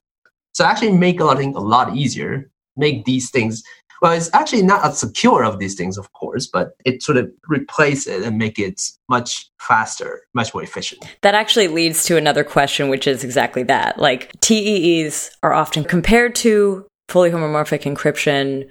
[0.53, 3.61] So actually make a lot, of things a lot easier, make these things
[4.01, 7.31] Well, it's actually not as secure of these things, of course, but it sort of
[7.47, 11.03] replace it and make it much faster, much more efficient.
[11.21, 13.99] That actually leads to another question, which is exactly that.
[13.99, 18.69] Like TEEs are often compared to fully homomorphic encryption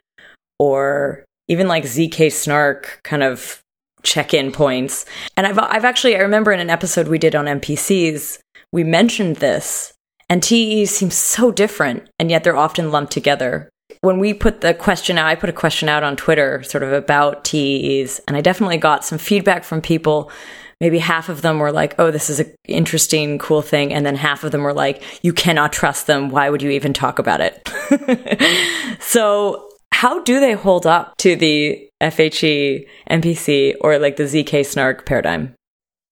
[0.59, 3.61] or even like ZK snark kind of
[4.03, 5.05] check-in points.
[5.37, 8.39] And I've I've actually I remember in an episode we did on MPCs,
[8.73, 9.93] we mentioned this
[10.29, 13.69] and TEs seem so different and yet they're often lumped together.
[14.07, 16.93] When we put the question out, I put a question out on Twitter sort of
[16.93, 20.31] about TEs and I definitely got some feedback from people
[20.81, 23.93] maybe half of them were like, oh, this is an interesting, cool thing.
[23.93, 26.29] And then half of them were like, you cannot trust them.
[26.29, 27.67] Why would you even talk about it?
[29.01, 35.07] so, how do they hold up to the FHE MPC or like the ZK snark
[35.07, 35.55] paradigm?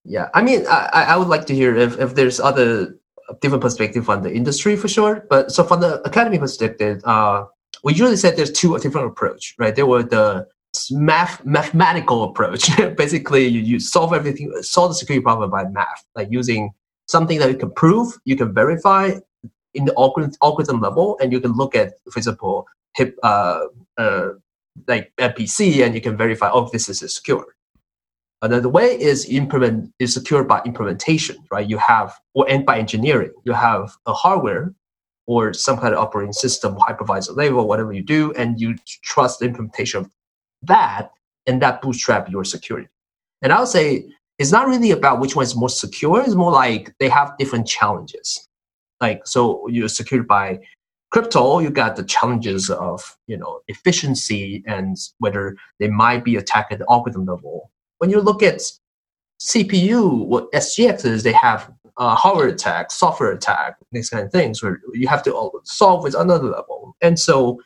[0.05, 2.97] Yeah, I mean, I, I would like to hear if, if there's other
[3.41, 5.27] different perspective on the industry for sure.
[5.29, 7.45] But so from the academy perspective, uh,
[7.85, 9.77] we usually said there's two different approach, right?
[9.77, 10.49] There were the
[10.91, 12.75] math mathematical approach.
[12.97, 16.73] Basically, you, you solve everything, solve the security problem by math, like using
[17.07, 19.13] something that you can prove, you can verify
[19.75, 22.67] in the algorithm, algorithm level, and you can look at, for example,
[22.97, 23.67] hip, uh,
[23.99, 24.31] uh,
[24.89, 27.45] like MPC, and you can verify, oh, this is secure.
[28.41, 31.69] Another way is implement is secured by implementation, right?
[31.69, 34.75] You have or and by engineering, you have a hardware
[35.27, 39.47] or some kind of operating system, hypervisor level, whatever you do, and you trust the
[39.47, 40.11] implementation of
[40.63, 41.13] that
[41.47, 42.89] and that bootstrap your security.
[43.43, 44.07] And I would say
[44.39, 46.21] it's not really about which one is more secure.
[46.21, 48.49] It's more like they have different challenges.
[49.01, 50.61] Like so, you're secured by
[51.11, 51.59] crypto.
[51.61, 56.79] You got the challenges of you know efficiency and whether they might be attacked at
[56.81, 57.71] the algorithm level.
[57.99, 58.61] When you look at
[59.41, 64.63] CPU, what SGX is, they have uh, hardware attack, software attack, these kind of things
[64.63, 66.97] where you have to solve with another level.
[67.01, 67.61] And so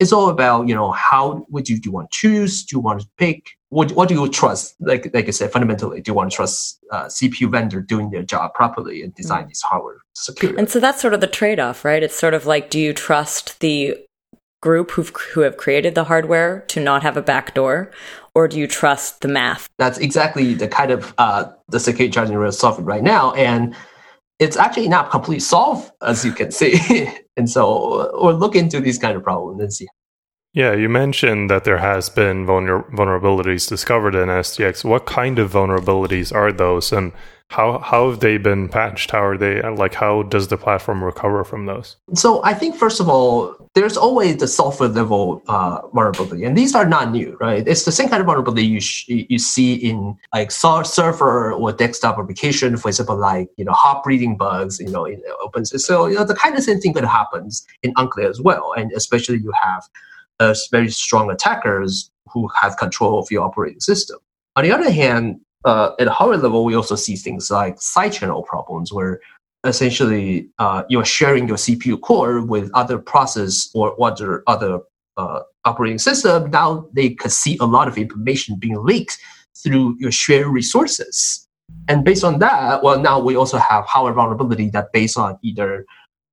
[0.00, 2.64] it's all about you know how would you do you want to choose?
[2.64, 3.50] Do you want to pick?
[3.68, 4.74] What, what do you trust?
[4.80, 8.22] Like like i said fundamentally do you want to trust uh, cpu vendor doing their
[8.22, 9.48] job properly and design mm.
[9.48, 10.58] this hardware securely?
[10.58, 12.02] And so that's sort of the trade-off right?
[12.02, 13.96] It's sort of like do you trust the
[14.66, 15.02] group who
[15.32, 17.90] who have created the hardware to not have a backdoor
[18.34, 22.36] or do you trust the math that's exactly the kind of uh, the security charging
[22.36, 23.76] we're solving right now and
[24.38, 26.74] it's actually not completely solved as you can see
[27.36, 29.88] And so, or look into these kind of problems and see.
[30.52, 34.84] Yeah, you mentioned that there has been vulner- vulnerabilities discovered in SGX.
[34.84, 37.12] What kind of vulnerabilities are those, and
[37.50, 39.10] how how have they been patched?
[39.10, 39.94] How are they like?
[39.94, 41.96] How does the platform recover from those?
[42.14, 46.74] So I think first of all, there's always the software level uh, vulnerability, and these
[46.74, 47.66] are not new, right?
[47.66, 52.18] It's the same kind of vulnerability you sh- you see in like server or desktop
[52.18, 55.64] application, for example, like you know hop reading bugs, you know, in open.
[55.64, 58.90] So you know the kind of same thing that happens in enclave as well, and
[58.92, 59.84] especially you have
[60.40, 64.18] uh, very strong attackers who have control of your operating system.
[64.56, 68.12] On the other hand, uh, at a hardware level, we also see things like side
[68.12, 69.20] channel problems where
[69.64, 74.80] essentially uh, you're sharing your CPU core with other process or other other
[75.16, 76.50] uh, operating system.
[76.50, 79.18] Now they could see a lot of information being leaked
[79.62, 81.48] through your shared resources.
[81.88, 85.86] And based on that, well, now we also have hardware vulnerability that based on either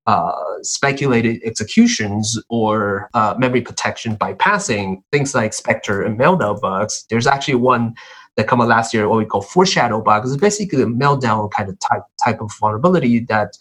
[0.07, 7.05] uh, speculated executions or uh, memory protection bypassing things like Spectre and Meltdown bugs.
[7.09, 7.95] There's actually one
[8.37, 10.31] that come out last year, what we call foreshadow bugs.
[10.31, 13.57] is basically a meltdown kind of type type of vulnerability that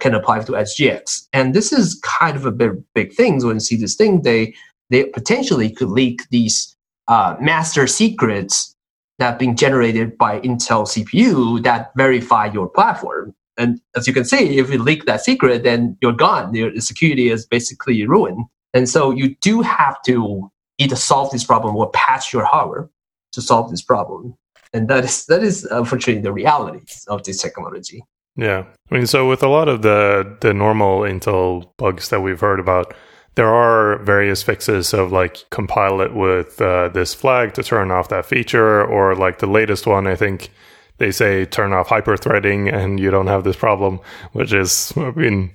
[0.00, 1.26] can apply to SGX.
[1.32, 3.40] And this is kind of a big big thing.
[3.40, 4.54] So when you see this thing, they
[4.90, 6.76] they potentially could leak these
[7.08, 8.74] uh, master secrets
[9.18, 13.34] that been generated by Intel CPU that verify your platform.
[13.56, 16.52] And as you can see, if you leak that secret, then you're gone.
[16.54, 18.44] Your security is basically ruined.
[18.72, 22.88] And so you do have to either solve this problem or patch your hardware
[23.34, 24.36] to solve this problem.
[24.72, 28.02] And that is that is unfortunately the reality of this technology.
[28.36, 32.40] Yeah, I mean, so with a lot of the the normal Intel bugs that we've
[32.40, 32.92] heard about,
[33.36, 38.08] there are various fixes of like compile it with uh, this flag to turn off
[38.08, 40.50] that feature, or like the latest one, I think
[40.98, 44.00] they say turn off hyperthreading and you don't have this problem,
[44.32, 45.50] which is, I mean,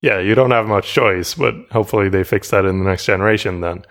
[0.00, 3.60] yeah, you don't have much choice, but hopefully they fix that in the next generation
[3.60, 3.84] then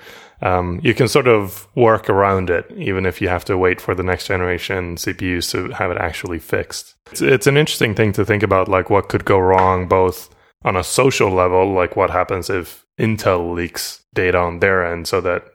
[0.45, 3.95] um, you can sort of work around it, even if you have to wait for
[3.95, 6.93] the next generation CPUs to have it actually fixed.
[7.11, 10.29] It's, it's an interesting thing to think about, like what could go wrong, both
[10.63, 15.19] on a social level, like what happens if Intel leaks data on their end so
[15.19, 15.45] that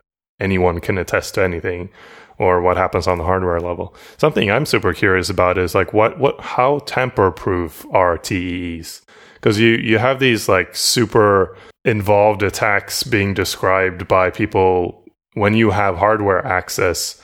[0.41, 1.89] anyone can attest to anything,
[2.37, 3.95] or what happens on the hardware level.
[4.17, 9.03] Something I'm super curious about is like what what how tamper proof are TEEs?
[9.35, 11.55] Because you you have these like super
[11.85, 15.03] involved attacks being described by people
[15.33, 17.21] when you have hardware access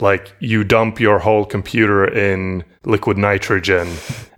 [0.00, 3.88] like you dump your whole computer in liquid nitrogen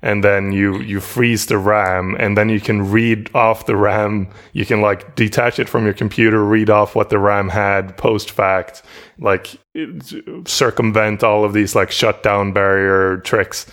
[0.02, 4.28] and then you you freeze the ram and then you can read off the ram.
[4.52, 8.30] You can like detach it from your computer read off what the ram had post
[8.30, 8.82] fact
[9.18, 9.56] like
[10.46, 13.66] circumvent all of these like shutdown barrier tricks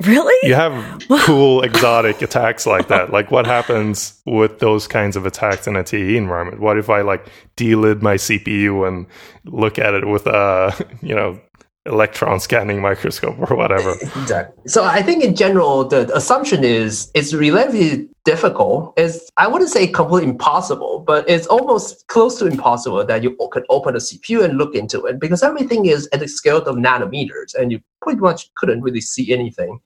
[0.06, 0.48] Really?
[0.48, 5.66] you have cool exotic attacks like that like what happens with those kinds of attacks
[5.66, 7.26] in a te environment what if i like
[7.56, 9.06] delid my cpu and
[9.44, 11.40] look at it with uh, a you know
[11.86, 14.62] electron scanning microscope or whatever Exactly.
[14.66, 18.94] So I think in general, the assumption is it's relatively difficult.
[18.96, 23.64] It's I wouldn't say completely impossible, but it's almost close to impossible that you could
[23.68, 27.54] open a CPU and look into it because everything is at the scale of nanometers,
[27.54, 29.80] and you pretty much couldn't really see anything.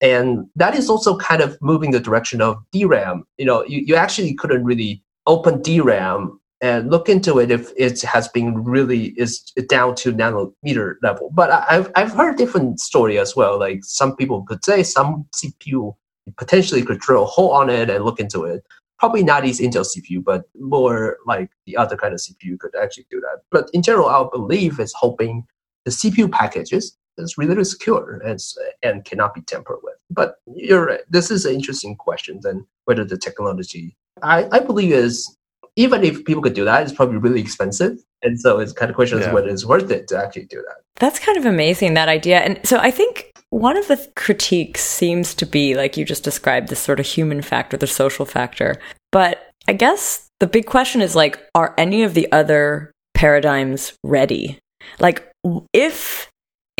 [0.00, 3.24] And that is also kind of moving the direction of DRAM.
[3.36, 8.00] You know, you, you actually couldn't really open DRAM and look into it if it
[8.02, 11.30] has been really is down to nanometer level.
[11.32, 13.58] But I- I've I've heard different story as well.
[13.58, 15.94] Like some people could say some CPU
[16.36, 18.64] potentially could drill a hole on it and look into it.
[18.98, 23.06] Probably not these Intel CPU, but more like the other kind of CPU could actually
[23.10, 23.40] do that.
[23.50, 25.46] But in general, our belief is hoping
[25.86, 28.38] the CPU packages is really secure and,
[28.82, 29.94] and cannot be tampered with.
[30.10, 31.00] But you're right.
[31.08, 32.40] This is an interesting question.
[32.42, 35.34] Then whether the technology, I, I believe is
[35.76, 37.98] even if people could do that, it's probably really expensive.
[38.22, 39.28] And so it's kind of question Yeah.
[39.28, 40.76] is whether it's worth it to actually do that.
[40.96, 42.38] That's kind of amazing, that idea.
[42.40, 46.68] And so I think one of the critiques seems to be, like you just described,
[46.68, 48.76] this sort of human factor, the social factor.
[49.10, 54.58] But I guess the big question is like, are any of the other paradigms ready?
[54.98, 55.30] Like,
[55.72, 56.29] if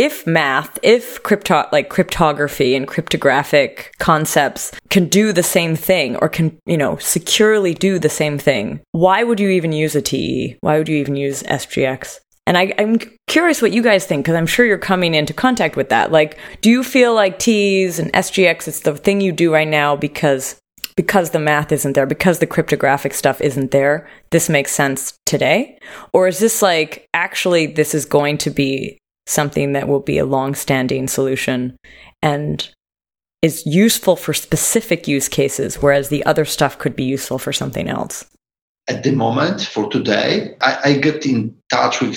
[0.01, 6.29] if math, if crypto like cryptography and cryptographic concepts can do the same thing or
[6.31, 10.57] can, you know, securely do the same thing, why would you even use a TE?
[10.63, 12.21] Why would you even use SGX?
[12.47, 15.77] And I, I'm curious what you guys think because I'm sure you're coming into contact
[15.77, 16.11] with that.
[16.11, 19.97] Like, do you feel like T's and SGX is the thing you do right now
[19.97, 20.57] because
[20.97, 24.09] because the math isn't there, because the cryptographic stuff isn't there?
[24.31, 25.79] This makes sense today,
[26.13, 29.00] or is this like actually this is going to be
[29.31, 31.77] something that will be a long-standing solution
[32.23, 32.69] and
[33.43, 37.89] is useful for specific use cases, whereas the other stuff could be useful for something
[37.89, 38.27] else?
[38.89, 40.91] at the moment for today i, I
[41.25, 42.17] in touch with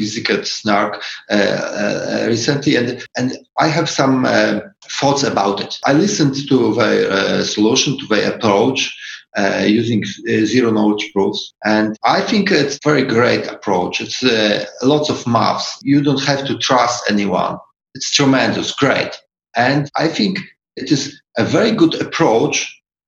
[0.00, 5.92] Visicat snark uh, uh, recently and and i have some uh, thoughts about it i
[5.92, 8.96] listened to their uh, solution to their approach
[9.36, 14.00] uh, using uh, zero knowledge proofs and i think it's very great approach.
[14.00, 15.78] It's uh, lots of maths.
[15.82, 17.58] You don't have to trust anyone.
[17.94, 18.72] It's tremendous.
[18.72, 19.20] Great.
[19.56, 20.38] And i think
[20.76, 22.56] it is a very good approach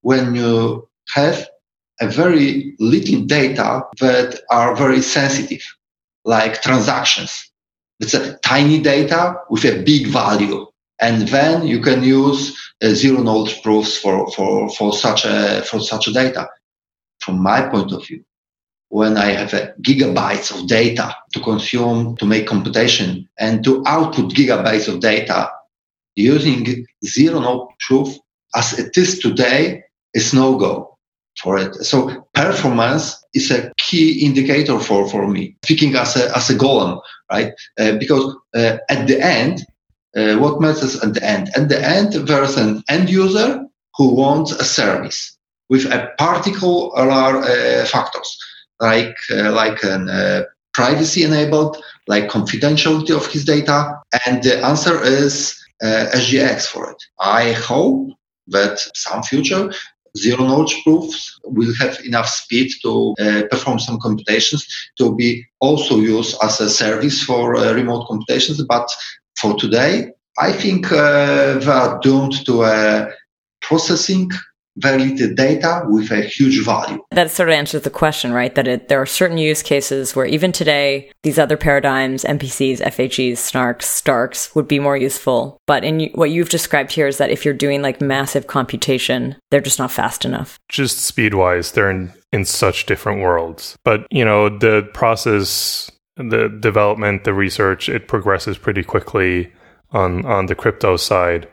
[0.03, 1.47] when you have
[2.01, 5.63] a very little data that are very sensitive,
[6.25, 7.51] like transactions.
[8.01, 10.67] It's a tiny data with a big value.
[11.01, 15.81] And then you can use uh, zero knowledge proofs for, for, for such a, for
[15.81, 16.49] such a data.
[17.21, 18.25] From my point of view,
[18.89, 24.35] when I have a gigabytes of data to consume, to make computation and to output
[24.35, 25.51] gigabytes of data
[26.17, 28.09] using zero knowledge proof
[28.55, 29.83] as it is today
[30.13, 30.99] is no go
[31.41, 31.75] for it.
[31.77, 37.01] So performance is a key indicator for, for me, speaking as a, as a golem,
[37.31, 37.53] right?
[37.79, 39.65] Uh, because uh, at the end,
[40.17, 41.51] uh, what matters at the end?
[41.57, 43.65] At the end, there's an end user
[43.97, 45.37] who wants a service
[45.69, 48.39] with a particular uh, factors,
[48.81, 50.43] like uh, like an, uh,
[50.73, 57.03] privacy enabled, like confidentiality of his data, and the answer is uh, SGX for it.
[57.19, 58.11] I hope
[58.49, 59.73] that some future
[60.17, 64.67] zero knowledge proofs will have enough speed to uh, perform some computations
[64.99, 68.63] to be also used as a service for uh, remote computations.
[68.65, 68.91] But
[69.39, 73.11] for today, I think uh, they are doomed to uh,
[73.61, 74.31] processing
[74.77, 77.03] very little data with a huge value.
[77.11, 78.55] That sort of answers the question, right?
[78.55, 83.33] That it, there are certain use cases where even today, these other paradigms, MPCs, FHEs,
[83.33, 85.59] SNARKs, STARKs would be more useful.
[85.67, 89.61] But in what you've described here is that if you're doing like massive computation, they're
[89.61, 90.59] just not fast enough.
[90.69, 93.77] just speed wise, they're in, in such different worlds.
[93.85, 95.91] But, you know, the process,
[96.29, 99.53] the development, the research, it progresses pretty quickly
[99.91, 101.49] on, on the crypto side.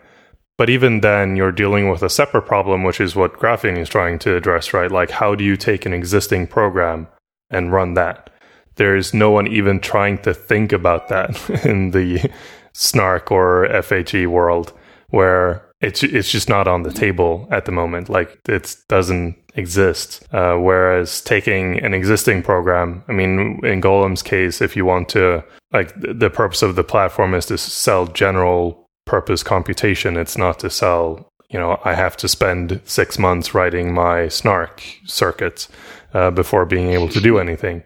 [0.57, 4.17] But even then, you're dealing with a separate problem, which is what graphene is trying
[4.19, 4.91] to address, right?
[4.91, 7.07] Like, how do you take an existing program
[7.49, 8.31] and run that?
[8.75, 12.31] There's no one even trying to think about that in the
[12.73, 14.73] snark or FHE world,
[15.09, 18.09] where it's it's just not on the table at the moment.
[18.09, 20.25] Like it doesn't exist.
[20.31, 25.43] Uh, whereas taking an existing program, I mean, in Golem's case, if you want to,
[25.73, 30.15] like, the purpose of the platform is to sell general purpose computation.
[30.15, 31.31] It's not to sell.
[31.49, 35.69] You know, I have to spend six months writing my snark circuits
[36.13, 37.83] uh, before being able to do anything.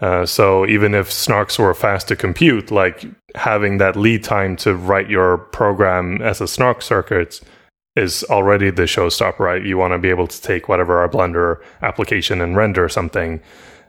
[0.00, 4.74] Uh, so even if snarks were fast to compute, like having that lead time to
[4.74, 7.40] write your program as a snark circuit
[7.96, 9.64] is already the showstopper, right?
[9.64, 13.40] You want to be able to take whatever our Blender application and render something.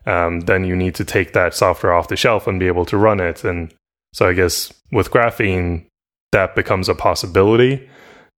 [0.05, 2.97] Um, then you need to take that software off the shelf and be able to
[2.97, 3.43] run it.
[3.43, 3.73] And
[4.13, 5.87] so I guess with graphene,
[6.31, 7.89] that becomes a possibility.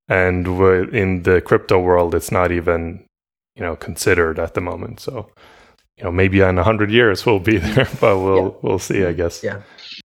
[0.08, 0.46] And
[0.94, 3.04] in the crypto world, it's not even,
[3.56, 5.00] you know, considered at the moment.
[5.00, 5.28] So
[5.98, 8.50] you know maybe in 100 years we'll be there but we'll yeah.
[8.62, 9.42] we'll see i guess.
[9.42, 9.62] Yeah.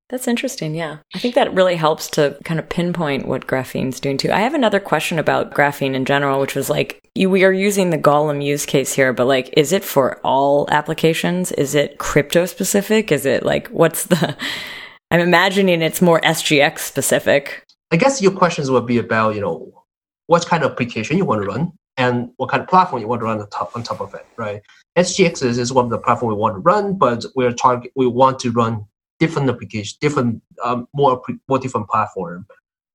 [0.10, 0.98] That's interesting yeah.
[1.16, 4.32] I think that really helps to kind of pinpoint what graphene's doing too.
[4.32, 7.90] I have another question about graphene in general which was like you, we are using
[7.90, 11.52] the golem use case here but like is it for all applications?
[11.54, 14.36] Is it crypto specific is it like what's the
[15.12, 19.84] i'm imagining it's more sgx specific i guess your questions would be about you know
[20.28, 23.20] what kind of application you want to run and what kind of platform you want
[23.20, 24.62] to run on top on top of it right
[24.98, 28.08] SGX is, is one of the platform we want to run, but we're target we
[28.08, 28.86] want to run
[29.20, 32.46] different applications, different um, more more different platform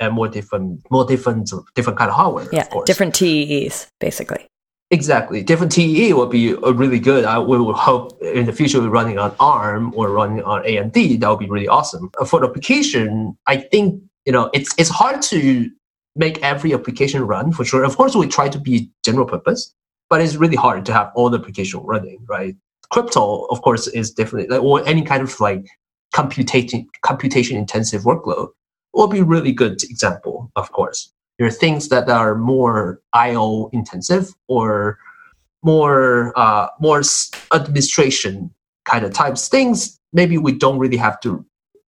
[0.01, 2.49] and more different more different different kind of hardware.
[2.53, 4.47] Yeah, of different TEEs basically.
[4.91, 7.25] Exactly, different TEE will be really good.
[7.25, 11.21] I we will hope in the future we're running on ARM or running on AMD.
[11.21, 12.11] That would be really awesome.
[12.27, 15.71] For the application, I think you know it's it's hard to
[16.15, 17.85] make every application run for sure.
[17.85, 19.75] Of course, we try to be general purpose,
[20.09, 22.57] but it's really hard to have all the application running, right?
[22.91, 25.67] Crypto, of course, is definitely like, or any kind of like
[26.13, 28.49] computation computation intensive workload
[28.95, 31.13] will be really good example, of course.
[31.39, 34.99] There are things that are more IO intensive or
[35.63, 37.03] more uh, more
[37.53, 38.51] administration
[38.85, 39.99] kind of types things.
[40.13, 41.45] Maybe we don't really have to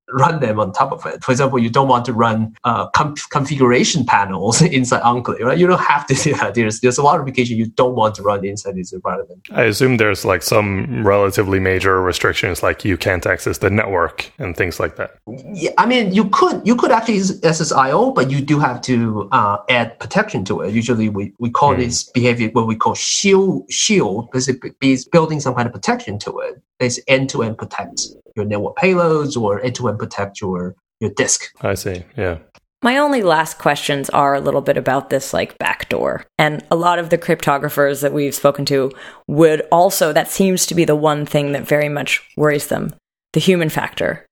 [0.09, 1.23] run them on top of it.
[1.23, 5.57] For example, you don't want to run uh, com- configuration panels inside Enclave, right?
[5.57, 6.55] You don't have to do that.
[6.55, 9.47] There's, there's a lot of application you don't want to run inside this environment.
[9.51, 14.55] I assume there's like some relatively major restrictions, like you can't access the network and
[14.55, 15.17] things like that.
[15.53, 19.27] Yeah, I mean, you could you could actually access IO, but you do have to
[19.31, 20.73] uh, add protection to it.
[20.73, 21.77] Usually, we, we call mm.
[21.77, 26.17] this behavior what we call shield shield because it is building some kind of protection
[26.19, 26.61] to it.
[26.79, 28.01] It's end to end protect
[28.35, 31.51] your network payloads or end to end protect your your disk.
[31.61, 32.03] I see.
[32.15, 32.39] Yeah.
[32.83, 36.25] My only last questions are a little bit about this like backdoor.
[36.37, 38.91] And a lot of the cryptographers that we've spoken to
[39.27, 42.93] would also that seems to be the one thing that very much worries them.
[43.33, 44.25] The human factor.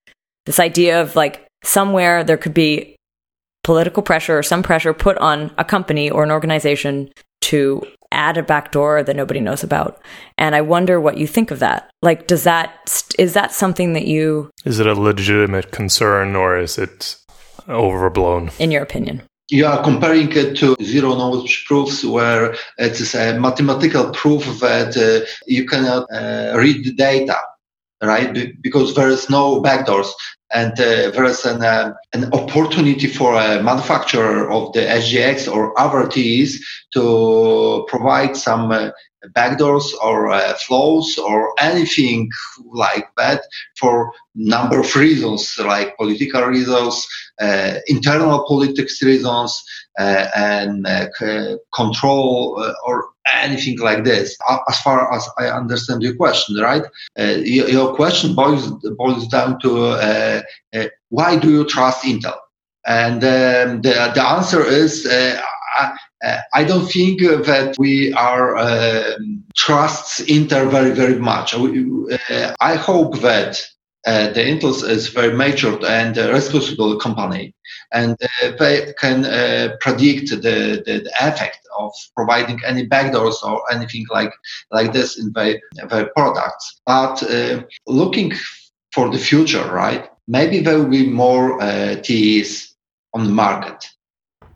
[0.45, 2.95] This idea of like somewhere there could be
[3.63, 7.09] political pressure or some pressure put on a company or an organization
[7.41, 7.81] to
[8.15, 10.01] add a backdoor that nobody knows about.
[10.37, 11.89] And I wonder what you think of that.
[12.01, 14.49] Like, does that, is that something that you.
[14.65, 17.17] Is it a legitimate concern or is it
[17.67, 18.51] overblown?
[18.59, 19.21] In your opinion?
[19.49, 24.97] You are comparing it to zero knowledge proofs where it is a mathematical proof that
[24.97, 27.37] uh, you cannot uh, read the data
[28.01, 28.53] right?
[28.61, 30.09] Because there is no backdoors
[30.53, 35.77] and uh, there is an, uh, an opportunity for a manufacturer of the SGX or
[35.79, 36.07] other
[36.93, 38.89] to provide some uh,
[39.35, 42.29] backdoors or uh, flows or anything
[42.71, 43.41] like that
[43.77, 47.07] for number of reasons like political reasons
[47.41, 49.63] uh, internal politics reasons
[49.99, 50.87] uh, and
[51.73, 54.37] control or anything like this.
[54.69, 56.83] As far as i understand your question right?
[57.19, 58.67] Uh, your, question boils
[58.97, 60.43] boils down to
[61.09, 62.37] why do you trust intel?
[62.87, 65.07] And um, the, the answer is
[65.77, 69.15] I, uh, I don't think that we are uh,
[69.55, 71.53] trusts Intel very very much.
[71.53, 73.61] Uh, I hope that
[74.05, 77.53] uh, the Intel is very matured and responsible company,
[77.91, 83.61] and uh, they can uh, predict the, the, the, effect of providing any backdoors or
[83.71, 84.31] anything like
[84.71, 86.81] like this in their, their products.
[86.85, 87.23] But
[87.87, 88.33] looking
[88.93, 90.09] for the future, right?
[90.27, 91.59] Maybe there will be more
[92.01, 92.75] TEs
[93.13, 93.85] on the market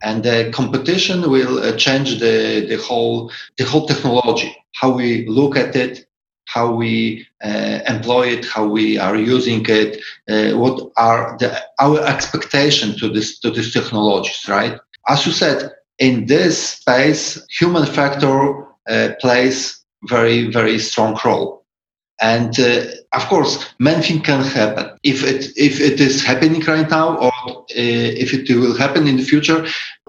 [0.02, 5.58] and the competition will uh, change the, the whole the whole technology how we look
[5.58, 6.06] at it
[6.54, 9.92] how we uh, employ it how we are using it
[10.30, 14.76] uh, what are the our expectation to this to these technologies right
[15.08, 17.24] as you said in this space
[17.60, 18.36] human factor
[18.90, 19.84] uh, plays
[20.16, 21.60] very very strong role
[22.22, 24.98] and uh, of course, many things can happen.
[25.04, 27.64] If it if it is happening right now, or uh,
[28.24, 29.66] if it will happen in the future,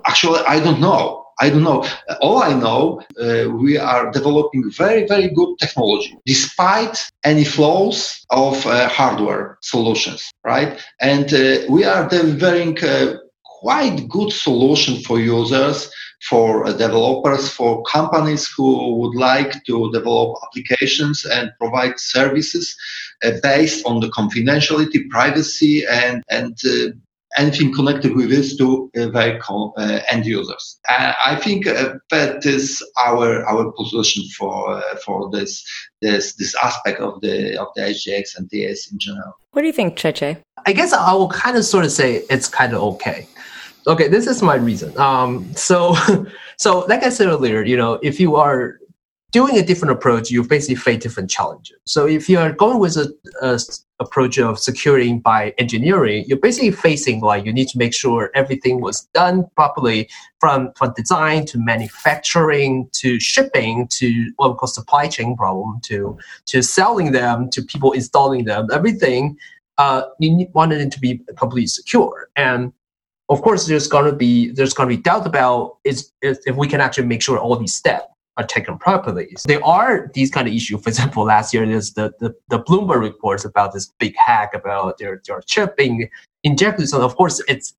[0.06, 1.19] actually, I don't know.
[1.40, 1.86] I don't know.
[2.20, 8.66] All I know, uh, we are developing very, very good technology, despite any flaws of
[8.66, 10.78] uh, hardware solutions, right?
[11.00, 13.14] And uh, we are delivering uh,
[13.44, 15.90] quite good solution for users
[16.28, 22.76] for uh, developers, for companies who would like to develop applications and provide services
[23.24, 26.58] uh, based on the confidentiality, privacy, and and
[27.40, 30.78] anything connected with this to uh, vehicle uh, end users.
[30.88, 35.52] Uh, I think uh, that is our our position for uh, for this
[36.02, 39.32] this this aspect of the of the SGX and TS in general.
[39.52, 40.38] What do you think, Chia-Che?
[40.66, 43.26] I guess I will kind of sort of say it's kind of okay.
[43.86, 44.96] Okay, this is my reason.
[44.98, 45.96] Um, so,
[46.58, 48.78] so like I said earlier, you know, if you are
[49.32, 51.78] doing a different approach, you basically face different challenges.
[51.86, 53.58] So if you are going with a, a
[54.00, 58.80] approach of securing by engineering, you're basically facing like you need to make sure everything
[58.80, 60.08] was done properly
[60.40, 66.18] from from design to manufacturing to shipping to what we call supply chain problem to
[66.46, 68.68] to selling them to people installing them.
[68.72, 69.36] Everything
[69.78, 72.72] uh, you need, wanted it to be completely secure and
[73.28, 77.06] of course there's to be there's to be doubt about is, if we can actually
[77.06, 78.04] make sure all these steps
[78.48, 79.28] taken properly.
[79.36, 80.82] So there are these kind of issues.
[80.82, 84.98] For example, last year there's the, the, the Bloomberg reports about this big hack about
[84.98, 86.08] their, their chip being
[86.44, 86.88] injected.
[86.88, 87.74] So of course it's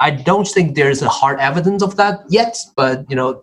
[0.00, 3.42] I don't think there's a hard evidence of that yet, but you know,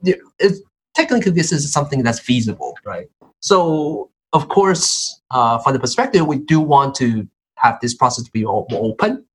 [0.95, 3.07] technically this is something that's feasible, right?
[3.41, 7.27] So of course, uh, from the perspective, we do want to
[7.57, 9.25] have this process to be more open.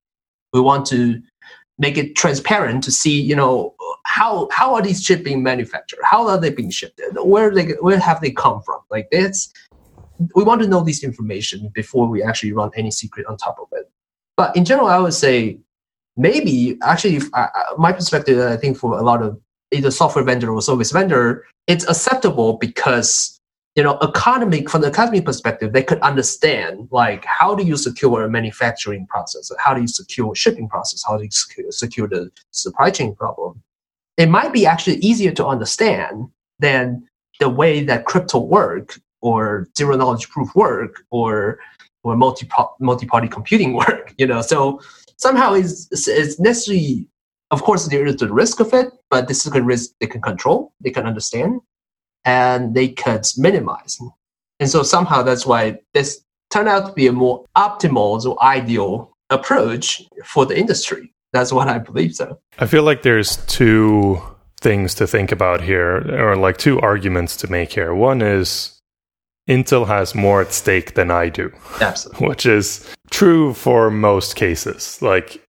[0.53, 1.21] We want to
[1.81, 3.75] make it transparent to see, you know,
[4.05, 5.99] how how are these chips being manufactured?
[6.05, 7.01] How are they being shipped?
[7.15, 8.81] Where they where have they come from?
[8.91, 9.53] Like this,
[10.37, 13.69] we want to know this information before we actually run any secret on top of
[13.73, 13.91] it.
[14.37, 15.59] But in general, I would say
[16.17, 17.47] maybe actually, uh,
[17.79, 19.41] my perspective, I think for a lot of
[19.73, 23.40] either software vendor or service vendor, it's acceptable because
[23.77, 28.25] you know, economic from the economic perspective, they could understand like how do you secure
[28.25, 32.31] a manufacturing process, how do you secure shipping process, how do you secure, secure the
[32.51, 33.63] supply chain problem.
[34.17, 37.07] It might be actually easier to understand than
[37.39, 41.59] the way that crypto work or zero knowledge proof work or
[42.03, 42.49] or multi
[42.81, 44.15] multi party computing work.
[44.19, 44.81] You know, so
[45.17, 47.07] somehow it's it's necessarily.
[47.53, 50.23] Of course, there is the risk of it, but this is a risk they can
[50.23, 51.61] control, they can understand
[52.25, 53.99] and they could minimize.
[54.59, 59.17] And so somehow that's why this turned out to be a more optimal or ideal
[59.31, 61.13] approach for the industry.
[61.33, 62.41] That's what I believe so.
[62.59, 64.21] I feel like there's two
[64.61, 67.95] things to think about here, or like two arguments to make here.
[67.95, 68.79] One is
[69.49, 71.53] Intel has more at stake than I do.
[71.81, 72.29] Absolutely.
[72.29, 75.01] Which is true for most cases.
[75.01, 75.43] Like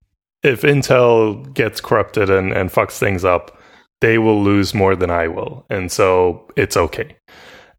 [0.44, 3.61] if Intel gets corrupted and, and fucks things up,
[4.02, 5.66] they will lose more than I will.
[5.70, 7.16] And so it's okay.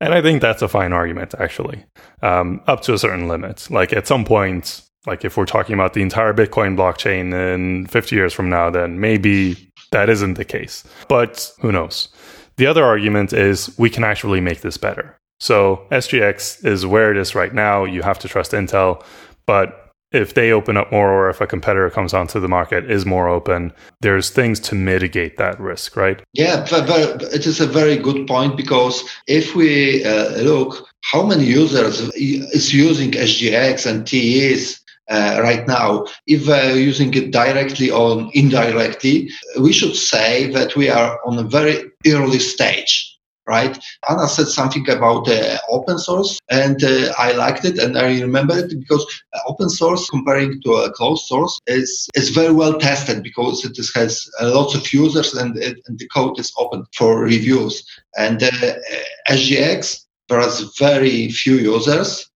[0.01, 1.85] And I think that's a fine argument, actually,
[2.23, 3.71] um, up to a certain limit.
[3.71, 8.17] Like at some point, like if we're talking about the entire Bitcoin blockchain in 50
[8.17, 10.85] years from now, then maybe that isn't the case.
[11.09, 12.09] But who knows?
[12.57, 15.17] The other argument is we can actually make this better.
[15.41, 17.85] So SGX is where it is right now.
[17.85, 19.05] You have to trust Intel.
[19.47, 19.82] But
[20.13, 23.29] if they open up more or if a competitor comes onto the market is more
[23.29, 26.23] open there's things to mitigate that risk right?
[26.33, 32.01] Yeah it is a very good point because if we uh, look how many users
[32.15, 39.29] is using sgx and tes uh, right now, if we're using it directly or indirectly,
[39.61, 43.12] we should say that we are on a very early stage
[43.47, 43.79] right?
[44.09, 48.59] Anna said something about uh, open source, and uh, I liked it, and I remember
[48.59, 53.23] it because uh, open source comparing to a closed source is is very well tested
[53.23, 57.85] because it has lots of users and, it, and, the code is open for reviews.
[58.17, 58.51] And uh,
[59.29, 62.32] SGX, there is very few users, uh,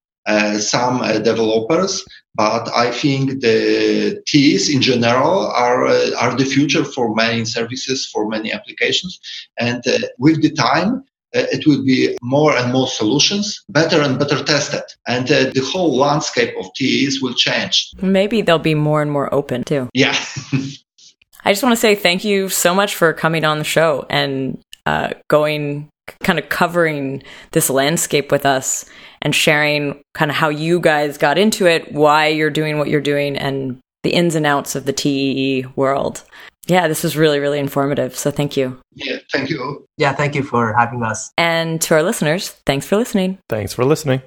[0.59, 2.05] some uh, developers,
[2.37, 8.07] but I think the TEs in general are uh, are the future for many services,
[8.07, 9.19] for many applications,
[9.59, 11.05] and uh, with the time.
[11.35, 15.61] Uh, it will be more and more solutions, better and better tested, and uh, the
[15.61, 17.91] whole landscape of TEs will change.
[18.01, 19.91] Maybe they'll be more and more open too.
[19.93, 20.17] Yeah.
[21.45, 24.63] I just want to say thank you so much for coming on the show and
[24.87, 25.91] uh, going
[26.23, 28.85] kind of covering this landscape with us
[29.23, 33.01] and sharing kind of how you guys got into it, why you're doing what you're
[33.01, 36.23] doing, and the ins and outs of the TEE world.
[36.67, 38.17] Yeah, this was really, really informative.
[38.17, 38.81] So thank you.
[38.93, 39.87] Yeah, thank you.
[39.99, 41.31] Yeah, thank you for having us.
[41.39, 43.39] And to our listeners, thanks for listening.
[43.49, 44.23] Thanks for listening.